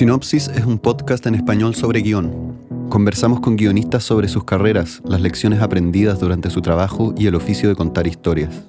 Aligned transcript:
Sinopsis 0.00 0.48
es 0.48 0.64
un 0.64 0.78
podcast 0.78 1.26
en 1.26 1.34
español 1.34 1.74
sobre 1.74 2.00
guion. 2.00 2.56
Conversamos 2.88 3.40
con 3.40 3.56
guionistas 3.56 4.04
sobre 4.04 4.28
sus 4.28 4.44
carreras, 4.44 5.02
las 5.04 5.20
lecciones 5.20 5.60
aprendidas 5.60 6.20
durante 6.20 6.48
su 6.48 6.62
trabajo 6.62 7.12
y 7.18 7.26
el 7.26 7.34
oficio 7.34 7.68
de 7.68 7.74
contar 7.74 8.06
historias. 8.06 8.62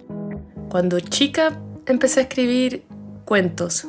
Cuando 0.69 0.99
chica 0.99 1.57
empecé 1.85 2.21
a 2.21 2.23
escribir 2.23 2.83
cuentos 3.23 3.87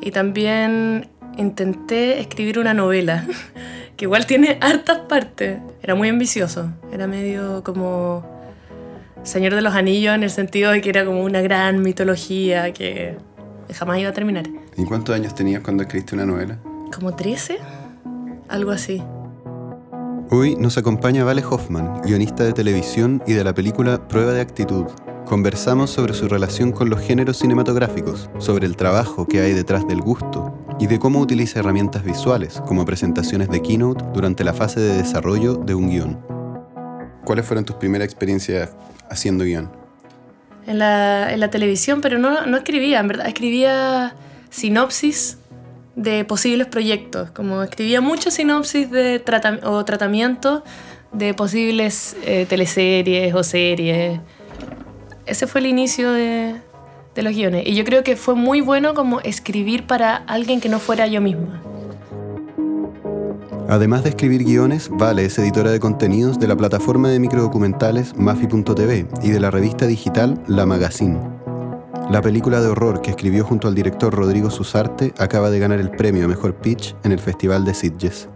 y 0.00 0.10
también 0.12 1.08
intenté 1.36 2.20
escribir 2.20 2.58
una 2.58 2.74
novela, 2.74 3.26
que 3.96 4.06
igual 4.06 4.26
tiene 4.26 4.58
hartas 4.60 4.98
partes. 5.08 5.58
Era 5.82 5.94
muy 5.94 6.08
ambicioso, 6.08 6.72
era 6.90 7.06
medio 7.06 7.62
como 7.62 8.26
Señor 9.24 9.54
de 9.54 9.62
los 9.62 9.74
Anillos 9.74 10.14
en 10.14 10.22
el 10.22 10.30
sentido 10.30 10.72
de 10.72 10.80
que 10.80 10.88
era 10.88 11.04
como 11.04 11.22
una 11.22 11.42
gran 11.42 11.82
mitología 11.82 12.72
que 12.72 13.18
jamás 13.74 13.98
iba 13.98 14.10
a 14.10 14.12
terminar. 14.12 14.48
¿Y 14.76 14.84
cuántos 14.84 15.14
años 15.14 15.34
tenías 15.34 15.62
cuando 15.62 15.82
escribiste 15.82 16.14
una 16.14 16.26
novela? 16.26 16.58
¿Como 16.94 17.14
13? 17.14 17.58
Algo 18.48 18.70
así. 18.70 19.02
Hoy 20.30 20.56
nos 20.56 20.78
acompaña 20.78 21.24
Vale 21.24 21.44
Hoffman, 21.44 22.00
guionista 22.02 22.44
de 22.44 22.52
televisión 22.52 23.22
y 23.26 23.34
de 23.34 23.44
la 23.44 23.54
película 23.54 24.08
Prueba 24.08 24.32
de 24.32 24.40
Actitud. 24.40 24.86
Conversamos 25.26 25.90
sobre 25.90 26.14
su 26.14 26.28
relación 26.28 26.72
con 26.72 26.90
los 26.90 27.00
géneros 27.00 27.38
cinematográficos, 27.38 28.30
sobre 28.38 28.66
el 28.66 28.76
trabajo 28.76 29.26
que 29.26 29.40
hay 29.40 29.52
detrás 29.52 29.86
del 29.86 30.00
gusto 30.00 30.54
y 30.78 30.86
de 30.86 30.98
cómo 30.98 31.20
utiliza 31.20 31.60
herramientas 31.60 32.02
visuales 32.02 32.62
como 32.66 32.84
presentaciones 32.84 33.48
de 33.48 33.62
keynote 33.62 34.04
durante 34.12 34.42
la 34.42 34.52
fase 34.54 34.80
de 34.80 34.96
desarrollo 34.96 35.54
de 35.54 35.74
un 35.74 35.90
guion. 35.90 36.18
¿Cuáles 37.24 37.46
fueron 37.46 37.64
tus 37.64 37.76
primeras 37.76 38.06
experiencias 38.06 38.70
haciendo 39.08 39.44
guion? 39.44 39.81
En 40.66 40.78
la, 40.78 41.32
en 41.32 41.40
la 41.40 41.50
televisión, 41.50 42.00
pero 42.00 42.18
no, 42.18 42.46
no 42.46 42.56
escribía, 42.56 43.00
en 43.00 43.08
verdad, 43.08 43.26
escribía 43.26 44.14
sinopsis 44.50 45.38
de 45.96 46.24
posibles 46.24 46.68
proyectos, 46.68 47.30
como 47.32 47.62
escribía 47.62 48.00
muchas 48.00 48.34
sinopsis 48.34 48.90
de 48.90 49.22
o 49.64 49.84
tratamientos 49.84 50.62
de 51.12 51.34
posibles 51.34 52.16
eh, 52.24 52.46
teleseries 52.48 53.34
o 53.34 53.42
series. 53.42 54.20
Ese 55.26 55.46
fue 55.46 55.60
el 55.60 55.66
inicio 55.66 56.12
de, 56.12 56.54
de 57.14 57.22
los 57.22 57.34
guiones. 57.34 57.66
Y 57.66 57.74
yo 57.74 57.84
creo 57.84 58.02
que 58.02 58.16
fue 58.16 58.34
muy 58.34 58.60
bueno 58.60 58.94
como 58.94 59.20
escribir 59.20 59.86
para 59.86 60.16
alguien 60.16 60.60
que 60.60 60.68
no 60.68 60.78
fuera 60.78 61.06
yo 61.06 61.20
misma. 61.20 61.60
Además 63.72 64.02
de 64.02 64.10
escribir 64.10 64.44
guiones, 64.44 64.90
Vale 64.92 65.24
es 65.24 65.38
editora 65.38 65.70
de 65.70 65.80
contenidos 65.80 66.38
de 66.38 66.46
la 66.46 66.54
plataforma 66.54 67.08
de 67.08 67.18
microdocumentales 67.18 68.14
Mafi.tv 68.18 69.06
y 69.22 69.30
de 69.30 69.40
la 69.40 69.50
revista 69.50 69.86
digital 69.86 70.42
La 70.46 70.66
Magazine. 70.66 71.18
La 72.10 72.20
película 72.20 72.60
de 72.60 72.66
horror 72.66 73.00
que 73.00 73.08
escribió 73.08 73.46
junto 73.46 73.68
al 73.68 73.74
director 73.74 74.14
Rodrigo 74.14 74.50
Susarte 74.50 75.14
acaba 75.16 75.48
de 75.48 75.58
ganar 75.58 75.80
el 75.80 75.90
premio 75.90 76.26
a 76.26 76.28
Mejor 76.28 76.56
Pitch 76.56 76.94
en 77.02 77.12
el 77.12 77.18
Festival 77.18 77.64
de 77.64 77.72
Sitges. 77.72 78.28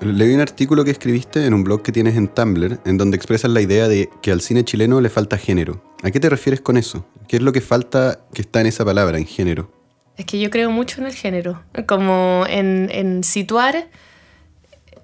Leí 0.00 0.32
un 0.32 0.40
artículo 0.40 0.84
que 0.84 0.92
escribiste 0.92 1.44
en 1.44 1.52
un 1.52 1.64
blog 1.64 1.82
que 1.82 1.90
tienes 1.90 2.14
en 2.14 2.28
Tumblr, 2.28 2.78
en 2.84 2.98
donde 2.98 3.16
expresas 3.16 3.50
la 3.50 3.60
idea 3.60 3.88
de 3.88 4.08
que 4.22 4.30
al 4.30 4.40
cine 4.40 4.64
chileno 4.64 5.00
le 5.00 5.10
falta 5.10 5.36
género. 5.36 5.82
¿A 6.04 6.12
qué 6.12 6.20
te 6.20 6.30
refieres 6.30 6.60
con 6.60 6.76
eso? 6.76 7.04
¿Qué 7.26 7.38
es 7.38 7.42
lo 7.42 7.50
que 7.50 7.60
falta 7.60 8.20
que 8.32 8.42
está 8.42 8.60
en 8.60 8.68
esa 8.68 8.84
palabra, 8.84 9.18
en 9.18 9.26
género? 9.26 9.75
Es 10.16 10.24
que 10.24 10.38
yo 10.38 10.50
creo 10.50 10.70
mucho 10.70 11.00
en 11.00 11.06
el 11.06 11.14
género, 11.14 11.62
como 11.86 12.44
en, 12.48 13.22
situar 13.22 13.86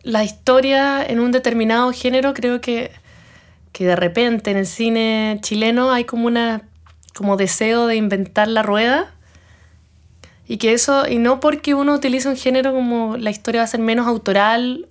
la 0.03 0.25
historia 0.25 1.05
en 1.05 1.21
un 1.21 1.33
determinado 1.33 1.93
género, 1.93 2.35
creo 2.35 2.61
que, 2.61 2.91
que 3.73 3.85
de 3.85 3.95
repente 3.95 4.51
en 4.51 4.57
el 4.57 4.67
cine 4.67 5.39
chileno 5.43 5.93
hay 5.93 6.05
como 6.05 6.27
una 6.27 6.63
como 7.15 7.37
deseo 7.37 7.87
de 7.87 7.97
inventar 7.97 8.49
la 8.49 8.63
rueda 8.63 9.13
y 10.47 10.57
que 10.57 10.73
eso, 10.73 11.09
y 11.09 11.19
no 11.19 11.41
porque 11.41 11.75
uno 11.75 11.95
utilice 11.95 12.29
un 12.29 12.37
género 12.37 12.73
como 12.73 13.17
la 13.17 13.31
historia 13.31 13.61
va 13.61 13.65
a 13.65 13.69
ser 13.69 13.81
menos 13.81 14.07
autoral, 14.07 14.89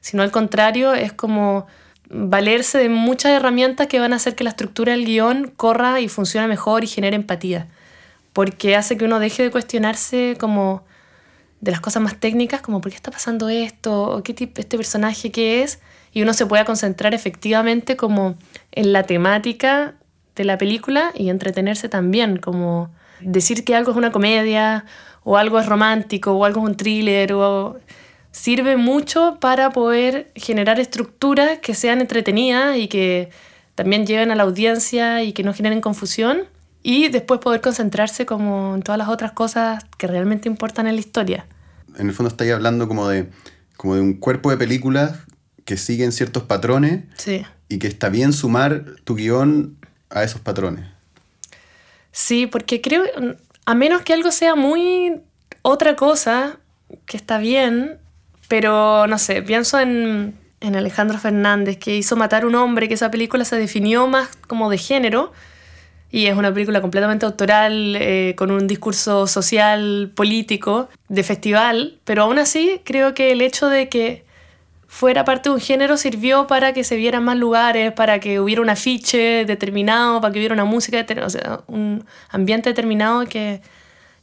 sino 0.00 0.22
al 0.22 0.30
contrario, 0.30 0.94
es 0.94 1.12
como 1.12 1.66
valerse 2.08 2.78
de 2.78 2.88
muchas 2.88 3.32
herramientas 3.32 3.86
que 3.88 3.98
van 3.98 4.12
a 4.12 4.16
hacer 4.16 4.34
que 4.34 4.44
la 4.44 4.50
estructura 4.50 4.92
del 4.92 5.04
guion 5.04 5.52
corra 5.56 6.00
y 6.00 6.08
funcione 6.08 6.46
mejor 6.46 6.84
y 6.84 6.86
genere 6.86 7.16
empatía. 7.16 7.68
Porque 8.32 8.76
hace 8.76 8.96
que 8.96 9.04
uno 9.04 9.18
deje 9.18 9.42
de 9.42 9.50
cuestionarse 9.50 10.36
como 10.38 10.84
de 11.60 11.70
las 11.70 11.80
cosas 11.80 12.02
más 12.02 12.18
técnicas, 12.18 12.60
como 12.60 12.80
por 12.80 12.90
qué 12.90 12.96
está 12.96 13.10
pasando 13.10 13.48
esto, 13.48 14.02
o 14.02 14.22
qué 14.22 14.34
tipo 14.34 14.60
este 14.60 14.76
personaje 14.76 15.62
es, 15.62 15.80
y 16.12 16.22
uno 16.22 16.32
se 16.32 16.44
pueda 16.44 16.64
concentrar 16.64 17.14
efectivamente 17.14 17.96
como 17.96 18.36
en 18.72 18.92
la 18.92 19.04
temática 19.04 19.94
de 20.34 20.44
la 20.44 20.58
película 20.58 21.12
y 21.14 21.28
entretenerse 21.28 21.88
también, 21.88 22.38
como 22.38 22.90
decir 23.20 23.64
que 23.64 23.76
algo 23.76 23.92
es 23.92 23.96
una 23.96 24.10
comedia 24.10 24.84
o 25.22 25.36
algo 25.36 25.60
es 25.60 25.66
romántico 25.66 26.32
o 26.32 26.44
algo 26.44 26.60
es 26.62 26.66
un 26.66 26.76
thriller 26.76 27.32
o 27.34 27.78
sirve 28.32 28.76
mucho 28.76 29.38
para 29.40 29.70
poder 29.70 30.32
generar 30.34 30.80
estructuras 30.80 31.58
que 31.60 31.74
sean 31.74 32.00
entretenidas 32.00 32.76
y 32.76 32.88
que 32.88 33.30
también 33.74 34.06
lleven 34.06 34.30
a 34.30 34.34
la 34.34 34.42
audiencia 34.42 35.22
y 35.22 35.32
que 35.32 35.44
no 35.44 35.54
generen 35.54 35.80
confusión 35.80 36.48
y 36.82 37.08
después 37.08 37.40
poder 37.40 37.60
concentrarse 37.60 38.26
como 38.26 38.74
en 38.74 38.82
todas 38.82 38.98
las 38.98 39.08
otras 39.08 39.32
cosas 39.32 39.84
que 39.98 40.06
realmente 40.06 40.48
importan 40.48 40.86
en 40.86 40.94
la 40.96 41.00
historia. 41.00 41.46
En 41.96 42.08
el 42.08 42.14
fondo 42.14 42.28
estáis 42.28 42.52
hablando 42.52 42.88
como 42.88 43.08
de, 43.08 43.28
como 43.76 43.94
de 43.94 44.00
un 44.00 44.14
cuerpo 44.14 44.50
de 44.50 44.56
películas 44.56 45.18
que 45.64 45.76
siguen 45.76 46.12
ciertos 46.12 46.42
patrones 46.42 47.04
sí. 47.16 47.44
y 47.68 47.78
que 47.78 47.86
está 47.86 48.08
bien 48.08 48.32
sumar 48.32 48.84
tu 49.04 49.14
guion 49.14 49.76
a 50.10 50.24
esos 50.24 50.40
patrones. 50.40 50.86
Sí, 52.10 52.46
porque 52.46 52.80
creo, 52.80 53.04
a 53.64 53.74
menos 53.74 54.02
que 54.02 54.12
algo 54.12 54.32
sea 54.32 54.54
muy 54.54 55.22
otra 55.62 55.96
cosa, 55.96 56.58
que 57.06 57.16
está 57.16 57.38
bien, 57.38 57.98
pero 58.48 59.06
no 59.06 59.18
sé, 59.18 59.40
pienso 59.42 59.78
en, 59.78 60.34
en 60.60 60.76
Alejandro 60.76 61.18
Fernández, 61.18 61.78
que 61.78 61.96
hizo 61.96 62.16
Matar 62.16 62.42
a 62.42 62.46
un 62.46 62.54
hombre, 62.54 62.88
que 62.88 62.94
esa 62.94 63.10
película 63.10 63.44
se 63.44 63.56
definió 63.56 64.06
más 64.08 64.28
como 64.46 64.68
de 64.68 64.78
género, 64.78 65.32
y 66.12 66.26
es 66.26 66.36
una 66.36 66.52
película 66.52 66.82
completamente 66.82 67.24
autoral, 67.24 67.96
eh, 67.98 68.34
con 68.36 68.50
un 68.50 68.68
discurso 68.68 69.26
social, 69.26 70.12
político, 70.14 70.90
de 71.08 71.22
festival, 71.22 71.98
pero 72.04 72.24
aún 72.24 72.38
así 72.38 72.82
creo 72.84 73.14
que 73.14 73.32
el 73.32 73.40
hecho 73.40 73.68
de 73.68 73.88
que 73.88 74.24
fuera 74.86 75.24
parte 75.24 75.48
de 75.48 75.54
un 75.54 75.60
género 75.60 75.96
sirvió 75.96 76.46
para 76.46 76.74
que 76.74 76.84
se 76.84 76.96
vieran 76.96 77.24
más 77.24 77.38
lugares, 77.38 77.92
para 77.92 78.20
que 78.20 78.40
hubiera 78.40 78.60
un 78.60 78.68
afiche 78.68 79.46
determinado, 79.46 80.20
para 80.20 80.32
que 80.32 80.38
hubiera 80.38 80.52
una 80.52 80.66
música, 80.66 81.06
o 81.24 81.30
sea, 81.30 81.60
un 81.66 82.04
ambiente 82.28 82.68
determinado 82.68 83.24
que, 83.24 83.62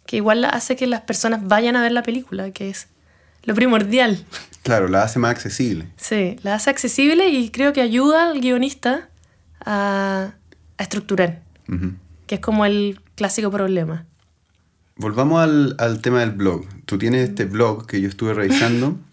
que 0.06 0.18
igual 0.18 0.46
hace 0.46 0.76
que 0.76 0.86
las 0.86 1.02
personas 1.02 1.48
vayan 1.48 1.76
a 1.76 1.82
ver 1.82 1.92
la 1.92 2.04
película, 2.04 2.52
que 2.52 2.70
es 2.70 2.88
lo 3.46 3.56
primordial. 3.56 4.24
Claro, 4.62 4.90
la 4.90 5.02
hace 5.02 5.18
más 5.18 5.32
accesible. 5.32 5.88
Sí, 5.98 6.36
la 6.44 6.54
hace 6.54 6.70
accesible 6.70 7.30
y 7.30 7.50
creo 7.50 7.74
que 7.74 7.82
ayuda 7.82 8.30
al 8.30 8.40
guionista 8.40 9.10
a, 9.66 10.34
a 10.78 10.84
estructurar, 10.84 11.40
que 12.28 12.36
es 12.36 12.42
como 12.42 12.66
el 12.66 13.00
clásico 13.16 13.52
problema. 13.52 14.06
Volvamos 14.96 15.42
al, 15.42 15.76
al, 15.80 16.02
tema 16.02 16.20
del 16.20 16.32
blog. 16.32 16.66
Tú 16.86 16.98
tienes 16.98 17.30
este 17.30 17.46
blog 17.46 17.88
que 17.88 18.02
yo 18.02 18.10
estuve 18.10 18.34
revisando 18.34 18.98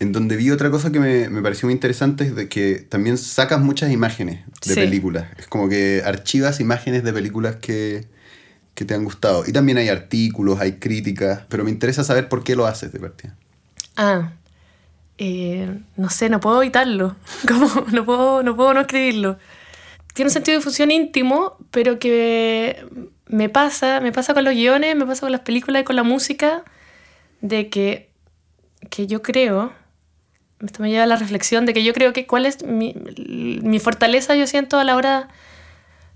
en 0.00 0.12
donde 0.12 0.36
vi 0.36 0.50
otra 0.50 0.70
cosa 0.70 0.92
que 0.92 1.00
me, 1.00 1.28
me, 1.28 1.40
pareció 1.42 1.66
muy 1.66 1.74
interesante 1.74 2.24
es 2.24 2.34
de 2.34 2.48
que 2.48 2.76
también 2.76 3.16
sacas 3.16 3.60
muchas 3.60 3.90
imágenes 3.90 4.40
de 4.66 4.74
películas. 4.74 5.28
Es 5.38 5.46
como 5.46 5.68
que 5.68 6.02
archivas 6.04 6.60
imágenes 6.60 7.04
de 7.04 7.12
películas 7.12 7.56
que, 7.56 8.06
que, 8.74 8.84
te 8.84 8.94
han 8.94 9.04
gustado. 9.04 9.44
Y 9.46 9.52
también 9.52 9.78
hay 9.78 9.88
artículos, 9.88 10.60
hay 10.60 10.74
críticas, 10.74 11.42
pero 11.48 11.64
me 11.64 11.70
interesa 11.70 12.04
saber 12.04 12.28
por 12.28 12.44
qué 12.44 12.56
lo 12.56 12.66
haces 12.66 12.92
de 12.92 13.00
partida. 13.00 13.36
Ah, 13.96 14.32
eh, 15.18 15.78
no 15.96 16.10
sé, 16.10 16.28
no 16.28 16.40
puedo 16.40 16.62
evitarlo. 16.62 17.16
Como, 17.48 17.68
no, 17.92 18.04
puedo, 18.04 18.42
no 18.42 18.56
puedo 18.56 18.74
no 18.74 18.80
escribirlo. 18.80 19.38
Tiene 20.14 20.28
un 20.28 20.32
sentido 20.32 20.54
de 20.54 20.60
difusión 20.60 20.90
íntimo, 20.90 21.58
pero 21.70 21.98
que 21.98 22.86
me 23.26 23.48
pasa, 23.48 24.00
me 24.00 24.12
pasa 24.12 24.32
con 24.32 24.44
los 24.44 24.54
guiones, 24.54 24.96
me 24.96 25.06
pasa 25.06 25.20
con 25.20 25.32
las 25.32 25.42
películas 25.42 25.82
y 25.82 25.84
con 25.84 25.96
la 25.96 26.02
música, 26.02 26.64
de 27.42 27.68
que, 27.68 28.10
que 28.90 29.06
yo 29.06 29.20
creo 29.20 29.72
esto 30.66 30.82
me 30.82 30.90
lleva 30.90 31.04
a 31.04 31.06
la 31.06 31.16
reflexión 31.16 31.66
de 31.66 31.74
que 31.74 31.84
yo 31.84 31.92
creo 31.92 32.12
que 32.12 32.26
cuál 32.26 32.46
es 32.46 32.64
mi, 32.64 32.94
mi 33.26 33.78
fortaleza, 33.78 34.34
yo 34.34 34.46
siento 34.46 34.78
a 34.78 34.84
la 34.84 34.96
hora 34.96 35.28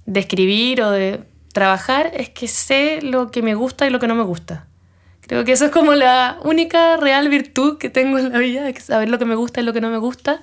de 0.07 0.21
escribir 0.21 0.83
o 0.83 0.91
de 0.91 1.21
trabajar, 1.53 2.11
es 2.15 2.31
que 2.31 2.49
sé 2.49 3.01
lo 3.03 3.31
que 3.31 3.43
me 3.43 3.55
gusta 3.55 3.87
y 3.87 3.91
lo 3.91 3.99
que 3.99 4.07
no 4.07 4.15
me 4.15 4.23
gusta. 4.23 4.67
Creo 5.21 5.45
que 5.45 5.53
eso 5.53 5.67
es 5.67 5.71
como 5.71 5.95
la 5.95 6.39
única 6.45 6.97
real 6.97 7.29
virtud 7.29 7.77
que 7.79 7.91
tengo 7.91 8.19
en 8.19 8.33
la 8.33 8.39
vida, 8.39 8.69
es 8.69 8.85
saber 8.85 9.11
lo 9.11 9.19
que 9.19 9.27
me 9.27 9.35
gusta 9.35 9.61
y 9.61 9.65
lo 9.65 9.73
que 9.73 9.81
no 9.81 9.91
me 9.91 9.99
gusta. 9.99 10.43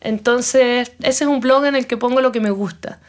Entonces, 0.00 0.92
ese 1.00 1.24
es 1.24 1.28
un 1.28 1.40
blog 1.40 1.64
en 1.64 1.76
el 1.76 1.86
que 1.86 1.96
pongo 1.96 2.20
lo 2.20 2.32
que 2.32 2.40
me 2.40 2.50
gusta. 2.50 3.00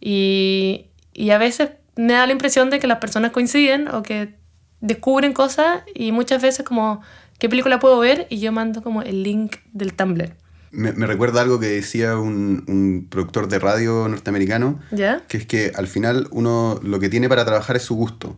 Y, 0.00 0.86
y 1.12 1.30
a 1.30 1.38
veces 1.38 1.70
me 1.96 2.12
da 2.12 2.26
la 2.26 2.32
impresión 2.32 2.70
de 2.70 2.78
que 2.78 2.86
las 2.86 2.98
personas 2.98 3.32
coinciden 3.32 3.88
o 3.88 4.02
que 4.02 4.34
descubren 4.80 5.32
cosas 5.32 5.82
y 5.94 6.12
muchas 6.12 6.42
veces 6.42 6.64
como 6.64 7.00
¿qué 7.38 7.48
película 7.48 7.78
puedo 7.78 7.98
ver? 7.98 8.26
Y 8.30 8.40
yo 8.40 8.52
mando 8.52 8.82
como 8.82 9.02
el 9.02 9.22
link 9.22 9.56
del 9.72 9.94
Tumblr. 9.94 10.34
Me, 10.72 10.92
recuerda 10.92 11.40
algo 11.40 11.58
que 11.58 11.68
decía 11.68 12.18
un, 12.18 13.06
productor 13.08 13.48
de 13.48 13.58
radio 13.58 14.08
norteamericano, 14.08 14.78
¿Ya? 14.90 15.22
que 15.26 15.38
es 15.38 15.46
que 15.46 15.72
al 15.74 15.86
final 15.86 16.28
uno 16.32 16.78
lo 16.82 16.98
que 16.98 17.08
tiene 17.08 17.28
para 17.28 17.44
trabajar 17.44 17.76
es 17.76 17.82
su 17.82 17.94
gusto. 17.94 18.36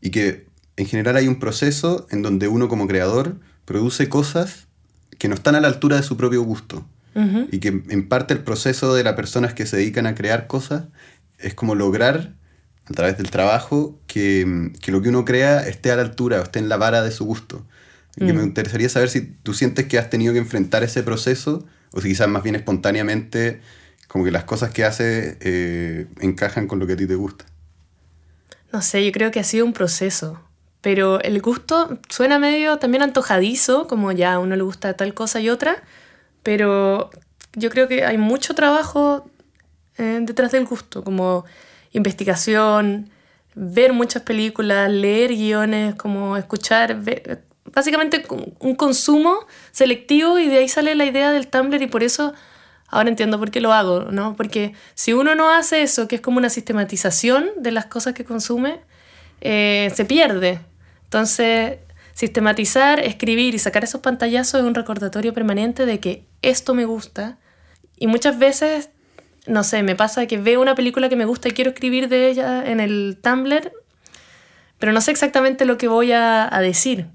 y 0.00 0.10
que 0.10 0.46
en 0.76 0.86
general 0.86 1.16
hay 1.16 1.28
un 1.28 1.38
proceso 1.38 2.06
en 2.10 2.22
donde 2.22 2.48
uno 2.48 2.68
como 2.68 2.86
creador 2.86 3.36
produce 3.64 4.08
cosas 4.08 4.66
que 5.18 5.28
no 5.28 5.34
están 5.34 5.54
a 5.54 5.60
la 5.60 5.68
altura 5.68 5.96
de 5.96 6.02
su 6.02 6.16
propio 6.16 6.42
gusto. 6.42 6.84
Y 7.50 7.60
que 7.60 7.68
en 7.68 8.08
parte 8.08 8.34
el 8.34 8.40
proceso 8.40 8.92
de 8.94 9.04
las 9.04 9.14
personas 9.14 9.54
que 9.54 9.66
se 9.66 9.76
dedican 9.76 10.06
a 10.06 10.16
crear 10.16 10.48
cosas 10.48 10.84
es 11.38 11.54
como 11.54 11.74
lograr, 11.74 12.34
a 12.86 12.92
través 12.92 13.16
del 13.16 13.30
trabajo, 13.30 13.98
que, 14.06 14.72
que 14.82 14.92
lo 14.92 15.00
que 15.00 15.10
uno 15.10 15.24
crea 15.24 15.66
esté 15.66 15.90
a 15.90 15.96
la 15.96 16.02
altura 16.02 16.40
o 16.40 16.42
esté 16.42 16.58
en 16.58 16.68
la 16.68 16.76
vara 16.76 17.02
de 17.02 17.10
su 17.10 17.24
gusto. 17.24 17.64
Y 18.16 18.24
me 18.24 18.34
mm. 18.34 18.42
interesaría 18.44 18.88
saber 18.88 19.08
si 19.10 19.22
tú 19.22 19.54
sientes 19.54 19.86
que 19.86 19.98
has 19.98 20.10
tenido 20.10 20.32
que 20.32 20.38
enfrentar 20.38 20.82
ese 20.82 21.02
proceso 21.02 21.66
o 21.92 22.00
si 22.00 22.08
quizás 22.08 22.28
más 22.28 22.42
bien 22.42 22.56
espontáneamente 22.56 23.60
como 24.08 24.24
que 24.24 24.30
las 24.30 24.44
cosas 24.44 24.70
que 24.70 24.84
haces 24.84 25.36
eh, 25.40 26.06
encajan 26.20 26.68
con 26.68 26.78
lo 26.78 26.86
que 26.86 26.92
a 26.92 26.96
ti 26.96 27.06
te 27.06 27.14
gusta. 27.14 27.46
No 28.72 28.82
sé, 28.82 29.04
yo 29.04 29.12
creo 29.12 29.30
que 29.30 29.40
ha 29.40 29.44
sido 29.44 29.64
un 29.64 29.72
proceso. 29.72 30.40
Pero 30.80 31.20
el 31.20 31.40
gusto 31.40 31.98
suena 32.08 32.38
medio 32.38 32.76
también 32.78 33.02
antojadizo, 33.02 33.86
como 33.86 34.12
ya 34.12 34.34
a 34.34 34.38
uno 34.38 34.54
le 34.54 34.62
gusta 34.62 34.94
tal 34.94 35.14
cosa 35.14 35.40
y 35.40 35.48
otra, 35.48 35.82
pero 36.44 37.10
yo 37.54 37.70
creo 37.70 37.88
que 37.88 38.04
hay 38.04 38.18
mucho 38.18 38.54
trabajo 38.54 39.28
eh, 39.98 40.20
detrás 40.22 40.52
del 40.52 40.66
gusto, 40.66 41.02
como 41.02 41.44
investigación, 41.92 43.10
ver 43.56 43.92
muchas 43.92 44.22
películas, 44.22 44.88
leer 44.90 45.30
guiones, 45.30 45.96
como 45.96 46.36
escuchar, 46.36 47.00
básicamente 47.72 48.24
un 48.60 48.76
consumo 48.76 49.46
selectivo 49.72 50.38
y 50.38 50.48
de 50.48 50.58
ahí 50.58 50.68
sale 50.68 50.94
la 50.94 51.04
idea 51.04 51.32
del 51.32 51.48
Tumblr 51.48 51.82
y 51.82 51.86
por 51.86 52.02
eso 52.02 52.34
ahora 52.88 53.08
entiendo 53.08 53.38
por 53.38 53.50
qué 53.50 53.60
lo 53.60 53.72
hago, 53.72 54.10
¿no? 54.10 54.36
Porque 54.36 54.74
si 54.94 55.12
uno 55.12 55.34
no 55.34 55.50
hace 55.50 55.82
eso, 55.82 56.06
que 56.06 56.16
es 56.16 56.20
como 56.20 56.38
una 56.38 56.50
sistematización 56.50 57.50
de 57.56 57.72
las 57.72 57.86
cosas 57.86 58.14
que 58.14 58.24
consume, 58.24 58.80
eh, 59.40 59.90
se 59.94 60.04
pierde. 60.04 60.60
Entonces, 61.04 61.78
sistematizar, 62.14 63.00
escribir 63.00 63.54
y 63.54 63.58
sacar 63.58 63.84
esos 63.84 64.00
pantallazos 64.00 64.60
es 64.60 64.66
un 64.66 64.74
recordatorio 64.74 65.34
permanente 65.34 65.84
de 65.84 66.00
que 66.00 66.24
esto 66.42 66.74
me 66.74 66.84
gusta. 66.84 67.38
Y 67.96 68.06
muchas 68.06 68.38
veces, 68.38 68.90
no 69.46 69.64
sé, 69.64 69.82
me 69.82 69.96
pasa 69.96 70.26
que 70.26 70.38
veo 70.38 70.62
una 70.62 70.74
película 70.74 71.08
que 71.08 71.16
me 71.16 71.24
gusta 71.24 71.48
y 71.48 71.52
quiero 71.52 71.70
escribir 71.70 72.08
de 72.08 72.28
ella 72.28 72.64
en 72.64 72.80
el 72.80 73.18
Tumblr, 73.22 73.72
pero 74.78 74.92
no 74.92 75.00
sé 75.00 75.10
exactamente 75.10 75.64
lo 75.64 75.76
que 75.76 75.88
voy 75.88 76.12
a, 76.12 76.48
decir. 76.60 77.06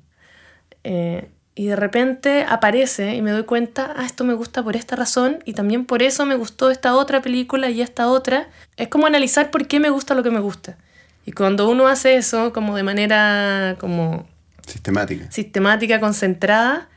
Eh, 0.84 1.30
y 1.56 1.66
de 1.66 1.75
repente 1.75 2.45
aparece 2.48 3.16
y 3.16 3.22
me 3.22 3.31
doy 3.31 3.44
cuenta, 3.44 3.94
ah, 3.98 4.06
esto 4.06 4.24
me 4.24 4.34
gusta 4.34 4.63
por 4.63 4.78
esta 4.78 4.95
razón 4.95 5.40
y 5.44 5.52
también 5.52 5.86
por 5.86 6.02
eso 6.02 6.25
me 6.25 6.36
gustó 6.36 6.72
esta 6.72 6.95
otra 6.95 7.22
película 7.22 7.69
y 7.69 7.81
esta 7.81 8.07
otra. 8.07 8.48
Es 8.78 8.88
como 8.88 9.07
analizar 9.07 9.52
por 9.52 9.68
qué 9.68 9.81
me 9.81 9.90
gusta 9.90 10.16
lo 10.16 10.24
que 10.24 10.31
me 10.31 10.40
gusta. 10.40 10.78
Y 11.25 11.34
cuando 11.34 11.69
uno 11.69 11.88
hace 11.88 12.16
eso 12.16 12.54
como 12.54 12.78
de 12.78 12.84
manera 12.84 13.75
como... 13.78 14.29
Sistemática. 14.69 15.31
Sistemática, 15.31 16.00
concentrada, 16.00 16.89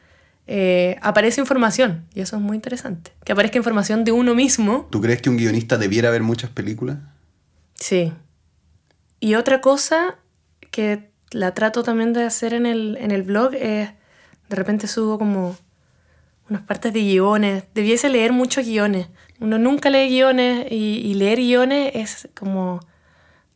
eh, 0.47 0.97
aparece 1.03 1.41
información. 1.41 2.07
Y 2.15 2.21
eso 2.21 2.37
es 2.37 2.43
muy 2.43 2.57
interesante. 2.57 3.13
Que 3.25 3.33
aparezca 3.33 3.59
información 3.59 4.05
de 4.05 4.13
uno 4.13 4.35
mismo. 4.35 4.89
¿Tú 4.91 5.01
crees 5.01 5.23
que 5.23 5.31
un 5.31 5.37
guionista 5.37 5.79
debiera 5.79 6.11
ver 6.11 6.23
muchas 6.23 6.51
películas? 6.51 6.99
Sí. 7.75 8.13
Y 9.21 9.35
otra 9.35 9.61
cosa 9.61 10.19
que 10.71 11.11
la 11.31 11.55
trato 11.55 11.83
también 11.83 12.13
de 12.13 12.25
hacer 12.25 12.55
en 12.55 12.67
el, 12.67 12.99
en 13.01 13.11
el 13.11 13.23
blog 13.23 13.55
es, 13.55 13.91
de 14.49 14.57
repente 14.57 14.87
subo 14.87 15.19
como 15.19 15.57
unas 16.51 16.63
partes 16.63 16.93
de 16.93 17.01
guiones. 17.01 17.65
Debiese 17.75 18.09
leer 18.09 18.33
muchos 18.33 18.67
guiones. 18.67 19.09
Uno 19.41 19.59
nunca 19.59 19.91
lee 19.91 20.09
guiones 20.09 20.67
y, 20.71 21.01
y 21.05 21.15
leer 21.15 21.39
guiones 21.39 21.93
es 21.95 22.29
como 22.35 22.81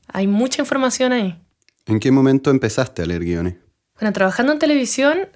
hay 0.09 0.27
mucha 0.27 0.63
información 0.63 1.13
ahí. 1.13 1.39
¿En 1.87 2.01
qué 2.01 2.11
momento 2.11 2.51
empezaste 2.51 3.03
a 3.03 3.07
leer 3.07 3.23
guiones? 3.23 3.55
Bueno, 3.99 4.13
trabajando 4.13 4.53
en 4.53 4.59
televisión 4.59 5.29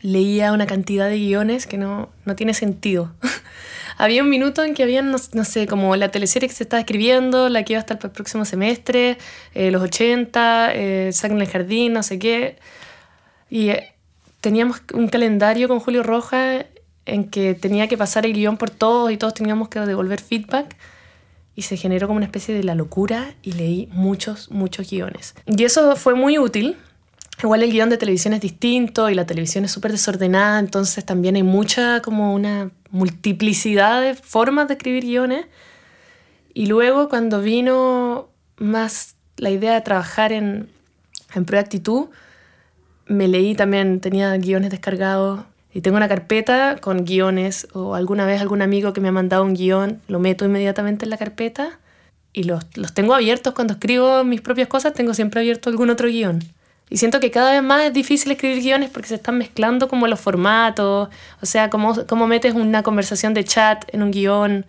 leía 0.00 0.52
una 0.52 0.66
cantidad 0.66 1.08
de 1.08 1.18
guiones 1.18 1.66
que 1.66 1.78
no, 1.78 2.10
no 2.24 2.36
tiene 2.36 2.54
sentido. 2.54 3.12
había 3.98 4.22
un 4.22 4.30
minuto 4.30 4.62
en 4.62 4.74
que 4.74 4.84
había, 4.84 5.02
no, 5.02 5.18
sé, 5.18 5.66
como 5.66 5.96
la 5.96 6.10
teleserie 6.10 6.48
que 6.48 6.54
se 6.54 6.62
estaba 6.62 6.80
escribiendo, 6.80 7.48
la 7.48 7.64
que 7.64 7.72
iba 7.72 7.80
a 7.80 7.82
estar 7.82 7.98
para 7.98 8.08
el 8.08 8.14
próximo 8.14 8.44
semestre, 8.44 9.18
eh, 9.54 9.70
los 9.72 9.82
80, 9.82 10.70
eh, 10.72 11.10
en 11.22 11.40
el 11.40 11.48
jardín, 11.48 11.92
no 11.94 12.02
sé 12.04 12.18
qué. 12.18 12.56
Y 13.50 13.70
eh, 13.70 13.92
teníamos 14.40 14.82
un 14.94 15.08
calendario 15.08 15.66
con 15.66 15.80
Julio 15.80 16.04
Rojas 16.04 16.66
en 17.06 17.28
que 17.28 17.54
tenía 17.54 17.88
que 17.88 17.98
pasar 17.98 18.24
el 18.24 18.34
guion 18.34 18.56
por 18.56 18.70
todos 18.70 19.10
y 19.10 19.16
todos 19.16 19.34
teníamos 19.34 19.68
que 19.68 19.80
devolver 19.80 20.20
feedback 20.20 20.76
y 21.56 21.62
se 21.62 21.76
generó 21.76 22.06
como 22.06 22.18
una 22.18 22.26
especie 22.26 22.54
de 22.54 22.62
la 22.62 22.76
locura 22.76 23.34
y 23.42 23.52
leí 23.52 23.88
muchos, 23.90 24.50
muchos 24.52 24.88
guiones. 24.88 25.34
Y 25.46 25.64
eso 25.64 25.96
fue 25.96 26.14
muy 26.14 26.38
útil. 26.38 26.76
Igual 27.40 27.62
el 27.62 27.70
guion 27.70 27.88
de 27.88 27.98
televisión 27.98 28.34
es 28.34 28.40
distinto 28.40 29.08
y 29.08 29.14
la 29.14 29.24
televisión 29.24 29.64
es 29.64 29.70
súper 29.70 29.92
desordenada, 29.92 30.58
entonces 30.58 31.04
también 31.04 31.36
hay 31.36 31.44
mucha 31.44 32.02
como 32.02 32.34
una 32.34 32.70
multiplicidad 32.90 34.02
de 34.02 34.14
formas 34.14 34.66
de 34.66 34.74
escribir 34.74 35.04
guiones. 35.04 35.46
Y 36.52 36.66
luego 36.66 37.08
cuando 37.08 37.40
vino 37.40 38.28
más 38.56 39.14
la 39.36 39.50
idea 39.50 39.74
de 39.74 39.80
trabajar 39.82 40.32
en, 40.32 40.68
en 41.32 41.44
Proactitud, 41.44 42.08
me 43.06 43.28
leí 43.28 43.54
también, 43.54 44.00
tenía 44.00 44.36
guiones 44.36 44.70
descargados 44.70 45.40
y 45.72 45.80
tengo 45.80 45.96
una 45.96 46.08
carpeta 46.08 46.76
con 46.80 47.04
guiones 47.04 47.68
o 47.72 47.94
alguna 47.94 48.26
vez 48.26 48.40
algún 48.40 48.62
amigo 48.62 48.92
que 48.92 49.00
me 49.00 49.08
ha 49.08 49.12
mandado 49.12 49.44
un 49.44 49.54
guion, 49.54 50.00
lo 50.08 50.18
meto 50.18 50.44
inmediatamente 50.44 51.04
en 51.04 51.10
la 51.10 51.18
carpeta 51.18 51.78
y 52.32 52.42
los, 52.42 52.64
los 52.76 52.94
tengo 52.94 53.14
abiertos 53.14 53.54
cuando 53.54 53.74
escribo 53.74 54.24
mis 54.24 54.40
propias 54.40 54.66
cosas, 54.66 54.92
tengo 54.92 55.14
siempre 55.14 55.40
abierto 55.40 55.70
algún 55.70 55.90
otro 55.90 56.08
guion. 56.08 56.40
Y 56.90 56.96
siento 56.96 57.20
que 57.20 57.30
cada 57.30 57.52
vez 57.52 57.62
más 57.62 57.82
es 57.82 57.92
difícil 57.92 58.32
escribir 58.32 58.62
guiones 58.62 58.90
porque 58.90 59.08
se 59.08 59.16
están 59.16 59.36
mezclando 59.38 59.88
como 59.88 60.06
los 60.06 60.20
formatos, 60.20 61.08
o 61.42 61.46
sea, 61.46 61.68
cómo, 61.70 62.06
cómo 62.06 62.26
metes 62.26 62.54
una 62.54 62.82
conversación 62.82 63.34
de 63.34 63.44
chat 63.44 63.84
en 63.92 64.02
un 64.02 64.10
guion, 64.10 64.66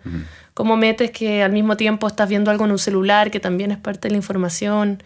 cómo 0.54 0.76
metes 0.76 1.10
que 1.10 1.42
al 1.42 1.52
mismo 1.52 1.76
tiempo 1.76 2.06
estás 2.06 2.28
viendo 2.28 2.50
algo 2.50 2.66
en 2.66 2.72
un 2.72 2.78
celular 2.78 3.30
que 3.30 3.40
también 3.40 3.70
es 3.70 3.78
parte 3.78 4.08
de 4.08 4.12
la 4.12 4.16
información. 4.18 5.02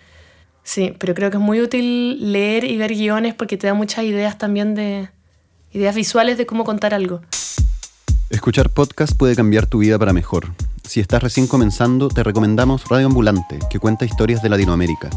Sí, 0.64 0.94
pero 0.99 1.14
creo 1.14 1.31
que 1.31 1.37
es 1.37 1.43
muy 1.43 1.61
útil 1.61 2.32
leer 2.32 2.64
y 2.64 2.76
ver 2.76 2.94
guiones 2.94 3.34
porque 3.34 3.56
te 3.56 3.67
da 3.67 3.75
muchas 3.75 4.05
ideas 4.05 4.38
también 4.38 4.75
de, 4.75 5.08
ideas 5.75 5.94
visuales 5.94 6.38
de 6.38 6.46
cómo 6.46 6.64
contar 6.64 6.94
algo. 6.94 7.20
Escuchar 8.31 8.70
podcast 8.70 9.17
puede 9.17 9.37
cambiar 9.37 9.67
tu 9.67 9.78
vida 9.78 9.99
para 9.99 10.12
mejor. 10.12 10.52
Si 10.84 11.00
estás 11.00 11.22
recién 11.22 11.46
comenzando, 11.46 12.08
te 12.08 12.22
recomendamos 12.22 12.88
Radio 12.88 13.06
Ambulante, 13.06 13.58
que 13.70 13.78
cuenta 13.78 14.05
historias 14.05 14.43
de 14.43 14.49
Latinoamérica. 14.49 15.10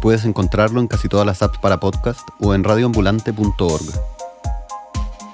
Puedes 0.00 0.24
encontrarlo 0.24 0.80
en 0.80 0.86
casi 0.86 1.08
todas 1.08 1.26
las 1.26 1.42
apps 1.42 1.58
para 1.58 1.80
podcast 1.80 2.20
o 2.40 2.54
en 2.54 2.64
radioambulante.org. 2.64 3.84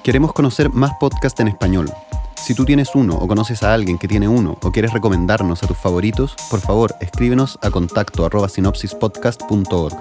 Queremos 0.03 0.33
conocer 0.33 0.71
más 0.71 0.93
podcasts 0.99 1.41
en 1.41 1.49
español. 1.49 1.91
Si 2.37 2.55
tú 2.55 2.65
tienes 2.65 2.95
uno 2.95 3.17
o 3.17 3.29
conoces 3.29 3.63
a 3.63 3.75
alguien 3.75 3.99
que 3.99 4.09
tiene 4.09 4.27
uno 4.27 4.59
o 4.63 4.73
quieres 4.73 4.93
recomendarnos 4.93 5.63
a 5.63 5.67
tus 5.67 5.77
favoritos, 5.77 6.35
por 6.51 6.61
favor 6.61 6.95
escríbenos 7.01 7.59
a 7.63 7.71
contacto 7.71 8.29
sinopsispodcast.org. 8.49 9.99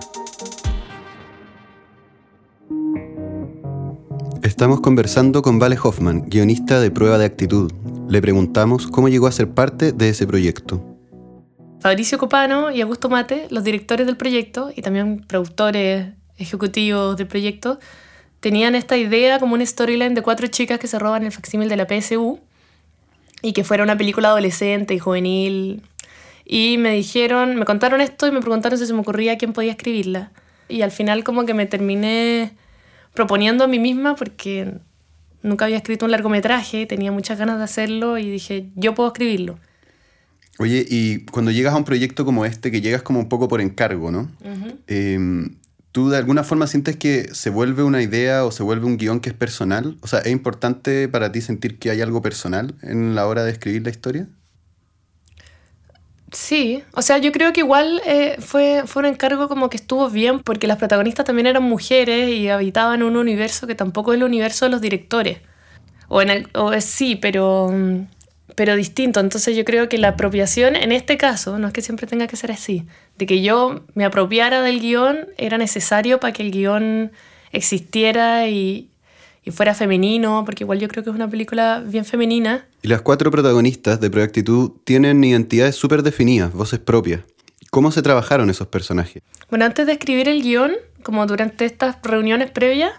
Estamos 4.41 4.79
conversando 4.81 5.41
con 5.41 5.59
Vale 5.59 5.77
Hoffman, 5.81 6.25
guionista 6.27 6.79
de 6.79 6.91
Prueba 6.91 7.17
de 7.17 7.25
Actitud. 7.25 7.71
Le 8.07 8.21
preguntamos 8.21 8.87
cómo 8.87 9.09
llegó 9.09 9.27
a 9.27 9.31
ser 9.31 9.49
parte 9.49 9.91
de 9.91 10.09
ese 10.09 10.25
proyecto. 10.25 10.88
Fabricio 11.79 12.17
Copano 12.17 12.71
y 12.71 12.81
Augusto 12.81 13.09
Mate, 13.09 13.47
los 13.49 13.63
directores 13.63 14.05
del 14.05 14.17
proyecto 14.17 14.71
y 14.75 14.81
también 14.81 15.21
productores 15.25 16.07
ejecutivos 16.37 17.15
del 17.15 17.27
proyecto, 17.27 17.79
tenían 18.41 18.75
esta 18.75 18.97
idea 18.97 19.39
como 19.39 19.53
una 19.53 19.65
storyline 19.65 20.13
de 20.13 20.21
cuatro 20.21 20.47
chicas 20.47 20.79
que 20.79 20.87
se 20.87 20.99
roban 20.99 21.23
el 21.23 21.31
facsímil 21.31 21.69
de 21.69 21.77
la 21.77 21.87
PSU 21.87 22.39
y 23.41 23.53
que 23.53 23.63
fuera 23.63 23.83
una 23.83 23.97
película 23.97 24.29
adolescente 24.29 24.93
y 24.93 24.99
juvenil. 24.99 25.81
Y 26.45 26.77
me 26.79 26.93
dijeron, 26.93 27.55
me 27.55 27.63
contaron 27.63 28.01
esto 28.01 28.27
y 28.27 28.31
me 28.31 28.41
preguntaron 28.41 28.77
si 28.77 28.85
se 28.85 28.93
me 28.93 28.99
ocurría 28.99 29.37
quién 29.37 29.53
podía 29.53 29.71
escribirla. 29.71 30.31
Y 30.67 30.81
al 30.81 30.91
final 30.91 31.23
como 31.23 31.45
que 31.45 31.53
me 31.53 31.65
terminé 31.65 32.51
proponiendo 33.13 33.63
a 33.63 33.67
mí 33.67 33.79
misma 33.79 34.15
porque 34.15 34.73
nunca 35.43 35.65
había 35.65 35.77
escrito 35.77 36.05
un 36.05 36.11
largometraje, 36.11 36.85
tenía 36.85 37.11
muchas 37.13 37.39
ganas 37.39 37.57
de 37.57 37.63
hacerlo 37.63 38.17
y 38.17 38.29
dije, 38.29 38.69
yo 38.75 38.93
puedo 38.95 39.07
escribirlo. 39.07 39.59
Oye, 40.59 40.85
y 40.89 41.25
cuando 41.25 41.51
llegas 41.51 41.73
a 41.73 41.77
un 41.77 41.85
proyecto 41.85 42.25
como 42.25 42.45
este, 42.45 42.69
que 42.69 42.81
llegas 42.81 43.01
como 43.01 43.19
un 43.19 43.29
poco 43.29 43.47
por 43.47 43.61
encargo, 43.61 44.11
¿no? 44.11 44.29
Em, 44.87 45.55
¿Tú 45.93 46.09
de 46.09 46.17
alguna 46.17 46.43
forma 46.43 46.67
sientes 46.67 46.97
que 46.97 47.33
se 47.33 47.49
vuelve 47.49 47.81
una 47.81 48.01
idea 48.01 48.43
o 48.43 48.51
se 48.51 48.61
vuelve 48.61 48.85
un 48.85 48.97
guion 48.97 49.21
que 49.21 49.29
es 49.29 49.35
personal? 49.35 49.97
O 50.01 50.07
sea, 50.07 50.19
¿es 50.19 50.31
importante 50.31 51.07
para 51.07 51.31
ti 51.31 51.39
sentir 51.39 51.79
que 51.79 51.91
hay 51.91 52.01
algo 52.01 52.21
personal 52.21 52.75
en 52.81 53.15
la 53.15 53.25
hora 53.25 53.45
de 53.45 53.51
escribir 53.51 53.83
la 53.83 53.89
historia? 53.89 54.27
Sí, 56.33 56.83
o 56.91 57.01
sea, 57.01 57.19
yo 57.19 57.31
creo 57.31 57.53
que 57.53 57.61
igual 57.61 58.01
eh, 58.05 58.35
fue, 58.39 58.83
fue 58.85 59.03
un 59.03 59.05
encargo 59.07 59.47
como 59.47 59.69
que 59.69 59.77
estuvo 59.77 60.09
bien 60.09 60.41
porque 60.41 60.67
las 60.67 60.77
protagonistas 60.77 61.25
también 61.25 61.47
eran 61.47 61.63
mujeres 61.63 62.29
y 62.31 62.49
habitaban 62.49 63.01
un 63.01 63.15
universo 63.15 63.65
que 63.65 63.75
tampoco 63.75 64.11
es 64.11 64.17
el 64.17 64.25
universo 64.25 64.65
de 64.65 64.71
los 64.71 64.81
directores. 64.81 65.39
O, 66.09 66.21
en 66.21 66.29
el, 66.29 66.49
o 66.53 66.79
sí, 66.81 67.15
pero, 67.15 67.71
pero 68.59 68.75
distinto. 68.75 69.21
Entonces 69.21 69.55
yo 69.55 69.63
creo 69.63 69.87
que 69.87 69.97
la 69.97 70.09
apropiación 70.09 70.75
en 70.75 70.91
este 70.91 71.15
caso, 71.15 71.57
no 71.59 71.67
es 71.67 71.71
que 71.71 71.81
siempre 71.81 72.07
tenga 72.07 72.27
que 72.27 72.35
ser 72.35 72.51
así, 72.51 72.85
de 73.17 73.25
que 73.25 73.41
yo 73.41 73.85
me 73.93 74.03
apropiara 74.03 74.61
del 74.61 74.81
guion 74.81 75.29
era 75.37 75.57
necesario 75.57 76.19
para 76.19 76.33
que 76.33 76.43
el 76.43 76.51
guion 76.51 77.13
existiera 77.53 78.49
y, 78.49 78.89
y 79.45 79.51
fuera 79.51 79.73
femenino, 79.73 80.43
porque 80.43 80.65
igual 80.65 80.77
yo 80.77 80.89
creo 80.89 81.05
que 81.05 81.09
es 81.09 81.15
una 81.15 81.29
película 81.29 81.81
bien 81.85 82.03
femenina. 82.03 82.67
Y 82.81 82.89
las 82.89 83.01
cuatro 83.01 83.31
protagonistas 83.31 84.01
de 84.01 84.09
Proactitud 84.09 84.71
tienen 84.83 85.23
identidades 85.23 85.77
súper 85.77 86.03
definidas, 86.03 86.51
voces 86.51 86.79
propias. 86.79 87.21
¿Cómo 87.71 87.93
se 87.93 88.01
trabajaron 88.01 88.49
esos 88.49 88.67
personajes? 88.67 89.23
Bueno, 89.49 89.63
antes 89.63 89.85
de 89.85 89.93
escribir 89.93 90.27
el 90.27 90.41
guion, 90.41 90.73
como 91.01 91.25
durante 91.27 91.63
estas 91.63 91.95
reuniones 92.03 92.51
previas, 92.51 92.91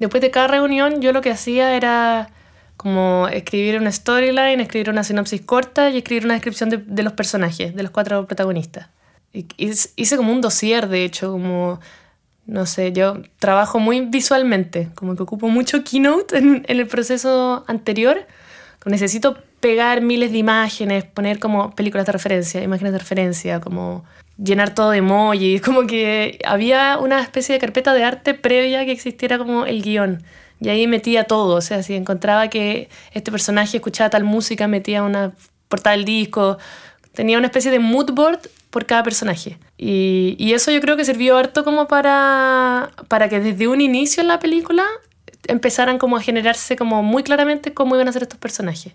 después 0.00 0.20
de 0.20 0.30
cada 0.30 0.48
reunión 0.48 1.00
yo 1.00 1.14
lo 1.14 1.22
que 1.22 1.30
hacía 1.30 1.74
era 1.74 2.28
como 2.78 3.28
escribir 3.28 3.78
una 3.78 3.92
storyline, 3.92 4.60
escribir 4.60 4.88
una 4.88 5.04
sinopsis 5.04 5.42
corta 5.42 5.90
y 5.90 5.98
escribir 5.98 6.24
una 6.24 6.34
descripción 6.34 6.70
de, 6.70 7.02
los 7.02 7.12
personajes, 7.12 7.74
de 7.74 7.82
los 7.82 7.92
cuatro 7.92 8.26
protagonistas. 8.26 8.88
Hice 9.32 10.16
como 10.16 10.32
un 10.32 10.40
dossier, 10.40 10.88
de 10.88 11.04
hecho, 11.04 11.30
como, 11.32 11.80
no 12.46 12.64
sé, 12.64 12.92
yo 12.92 13.20
trabajo 13.38 13.78
muy 13.78 14.00
visualmente, 14.00 14.88
como 14.94 15.14
que 15.16 15.24
ocupo 15.24 15.48
mucho 15.48 15.84
keynote 15.84 16.38
en, 16.38 16.64
en 16.66 16.80
el 16.80 16.86
proceso 16.86 17.64
anterior, 17.66 18.26
necesito 18.86 19.36
pegar 19.60 20.00
miles 20.00 20.32
de 20.32 20.38
imágenes, 20.38 21.04
poner 21.04 21.38
como 21.38 21.74
películas 21.74 22.06
de 22.06 22.12
referencia, 22.12 22.62
imágenes 22.62 22.92
de 22.92 22.98
referencia, 22.98 23.60
como 23.60 24.04
llenar 24.42 24.74
todo 24.74 24.90
de 24.90 24.98
emojis, 24.98 25.60
como 25.62 25.86
que 25.86 26.38
había 26.44 26.98
una 26.98 27.20
especie 27.20 27.54
de 27.54 27.58
carpeta 27.58 27.92
de 27.92 28.04
arte 28.04 28.34
previa 28.34 28.84
que 28.84 28.92
existiera 28.92 29.38
como 29.38 29.66
el 29.66 29.82
guion. 29.82 30.22
Y 30.60 30.68
ahí 30.70 30.86
metía 30.86 31.24
todo, 31.24 31.56
o 31.56 31.60
sea, 31.60 31.82
si 31.82 31.94
encontraba 31.94 32.48
que 32.48 32.88
este 33.12 33.30
personaje 33.30 33.76
escuchaba 33.76 34.10
tal 34.10 34.24
música, 34.24 34.66
metía 34.66 35.02
una 35.02 35.32
portada 35.68 35.96
del 35.96 36.04
disco, 36.04 36.58
tenía 37.12 37.38
una 37.38 37.46
especie 37.46 37.70
de 37.70 37.78
mood 37.78 38.12
board 38.12 38.40
por 38.70 38.86
cada 38.86 39.02
personaje. 39.02 39.58
Y, 39.76 40.34
y, 40.38 40.52
eso 40.54 40.70
yo 40.70 40.80
creo 40.80 40.96
que 40.96 41.04
sirvió 41.04 41.36
harto 41.36 41.64
como 41.64 41.86
para, 41.88 42.90
para 43.08 43.28
que 43.28 43.40
desde 43.40 43.68
un 43.68 43.80
inicio 43.80 44.20
en 44.20 44.28
la 44.28 44.40
película 44.40 44.84
empezaran 45.46 45.98
como 45.98 46.16
a 46.16 46.20
generarse 46.20 46.76
como 46.76 47.02
muy 47.02 47.22
claramente 47.22 47.72
cómo 47.72 47.94
iban 47.94 48.08
a 48.08 48.12
ser 48.12 48.22
estos 48.22 48.38
personajes. 48.38 48.94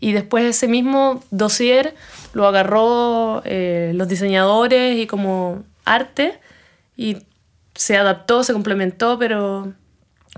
Y 0.00 0.12
después 0.12 0.44
ese 0.44 0.68
mismo 0.68 1.22
dossier 1.30 1.94
lo 2.32 2.46
agarró 2.46 3.42
eh, 3.44 3.92
los 3.94 4.06
diseñadores 4.06 4.96
y 4.96 5.06
como 5.06 5.64
arte 5.84 6.38
y 6.96 7.16
se 7.74 7.96
adaptó, 7.96 8.44
se 8.44 8.52
complementó, 8.52 9.18
pero 9.18 9.72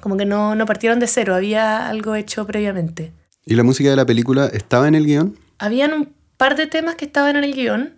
como 0.00 0.16
que 0.16 0.24
no, 0.24 0.54
no 0.54 0.66
partieron 0.66 0.98
de 0.98 1.06
cero, 1.06 1.34
había 1.34 1.88
algo 1.88 2.14
hecho 2.14 2.46
previamente. 2.46 3.12
¿Y 3.44 3.54
la 3.54 3.62
música 3.62 3.90
de 3.90 3.96
la 3.96 4.06
película 4.06 4.46
estaba 4.46 4.88
en 4.88 4.94
el 4.94 5.06
guion? 5.06 5.36
Habían 5.58 5.92
un 5.92 6.12
par 6.36 6.56
de 6.56 6.66
temas 6.66 6.94
que 6.94 7.04
estaban 7.04 7.36
en 7.36 7.44
el 7.44 7.54
guion, 7.54 7.94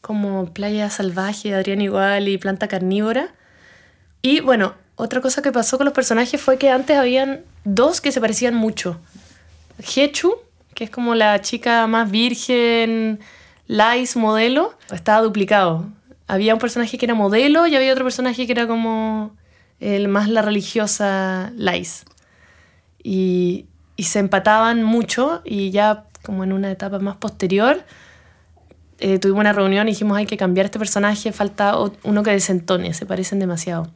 como 0.00 0.52
Playa 0.52 0.88
Salvaje, 0.90 1.54
Adrián 1.54 1.80
Igual 1.80 2.28
y 2.28 2.38
Planta 2.38 2.68
Carnívora. 2.68 3.34
Y 4.22 4.40
bueno, 4.40 4.74
otra 4.96 5.20
cosa 5.20 5.42
que 5.42 5.52
pasó 5.52 5.76
con 5.76 5.84
los 5.84 5.94
personajes 5.94 6.40
fue 6.40 6.58
que 6.58 6.70
antes 6.70 6.96
habían 6.96 7.42
dos 7.64 8.00
que 8.00 8.12
se 8.12 8.20
parecían 8.20 8.54
mucho. 8.54 9.00
Hechu, 9.78 10.34
que 10.74 10.84
es 10.84 10.90
como 10.90 11.14
la 11.14 11.40
chica 11.40 11.86
más 11.86 12.10
virgen, 12.10 13.20
Lais 13.66 14.16
modelo, 14.16 14.74
estaba 14.92 15.22
duplicado. 15.22 15.86
Había 16.28 16.54
un 16.54 16.60
personaje 16.60 16.98
que 16.98 17.06
era 17.06 17.14
modelo 17.14 17.66
y 17.66 17.76
había 17.76 17.92
otro 17.92 18.04
personaje 18.04 18.46
que 18.46 18.52
era 18.52 18.66
como 18.66 19.36
el 19.80 20.08
más 20.08 20.28
la 20.28 20.42
religiosa 20.42 21.52
Lais. 21.56 22.04
Y, 23.02 23.66
y 23.96 24.04
se 24.04 24.18
empataban 24.18 24.82
mucho 24.82 25.42
y 25.44 25.70
ya 25.70 26.06
como 26.22 26.44
en 26.44 26.52
una 26.52 26.70
etapa 26.70 26.98
más 26.98 27.16
posterior 27.16 27.84
eh, 28.98 29.18
tuvimos 29.18 29.40
una 29.40 29.52
reunión 29.52 29.88
y 29.88 29.92
dijimos 29.92 30.16
hay 30.16 30.26
que 30.26 30.36
cambiar 30.36 30.66
este 30.66 30.78
personaje, 30.78 31.32
falta 31.32 31.74
uno 32.02 32.22
que 32.22 32.30
desentone, 32.30 32.94
se 32.94 33.04
parecen 33.04 33.38
demasiado. 33.38 33.90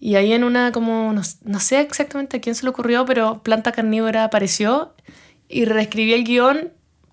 Y 0.00 0.16
ahí 0.16 0.34
en 0.34 0.44
una, 0.44 0.70
como, 0.70 1.14
no, 1.14 1.60
sé 1.60 1.80
exactamente 1.80 2.36
a 2.36 2.40
quién 2.40 2.54
se 2.54 2.64
le 2.64 2.70
ocurrió, 2.70 3.06
pero 3.06 3.42
Planta 3.42 3.72
Carnívora 3.72 4.24
apareció 4.24 4.92
y 5.48 5.64
reescribí 5.64 6.12
el 6.12 6.24
guion 6.24 6.72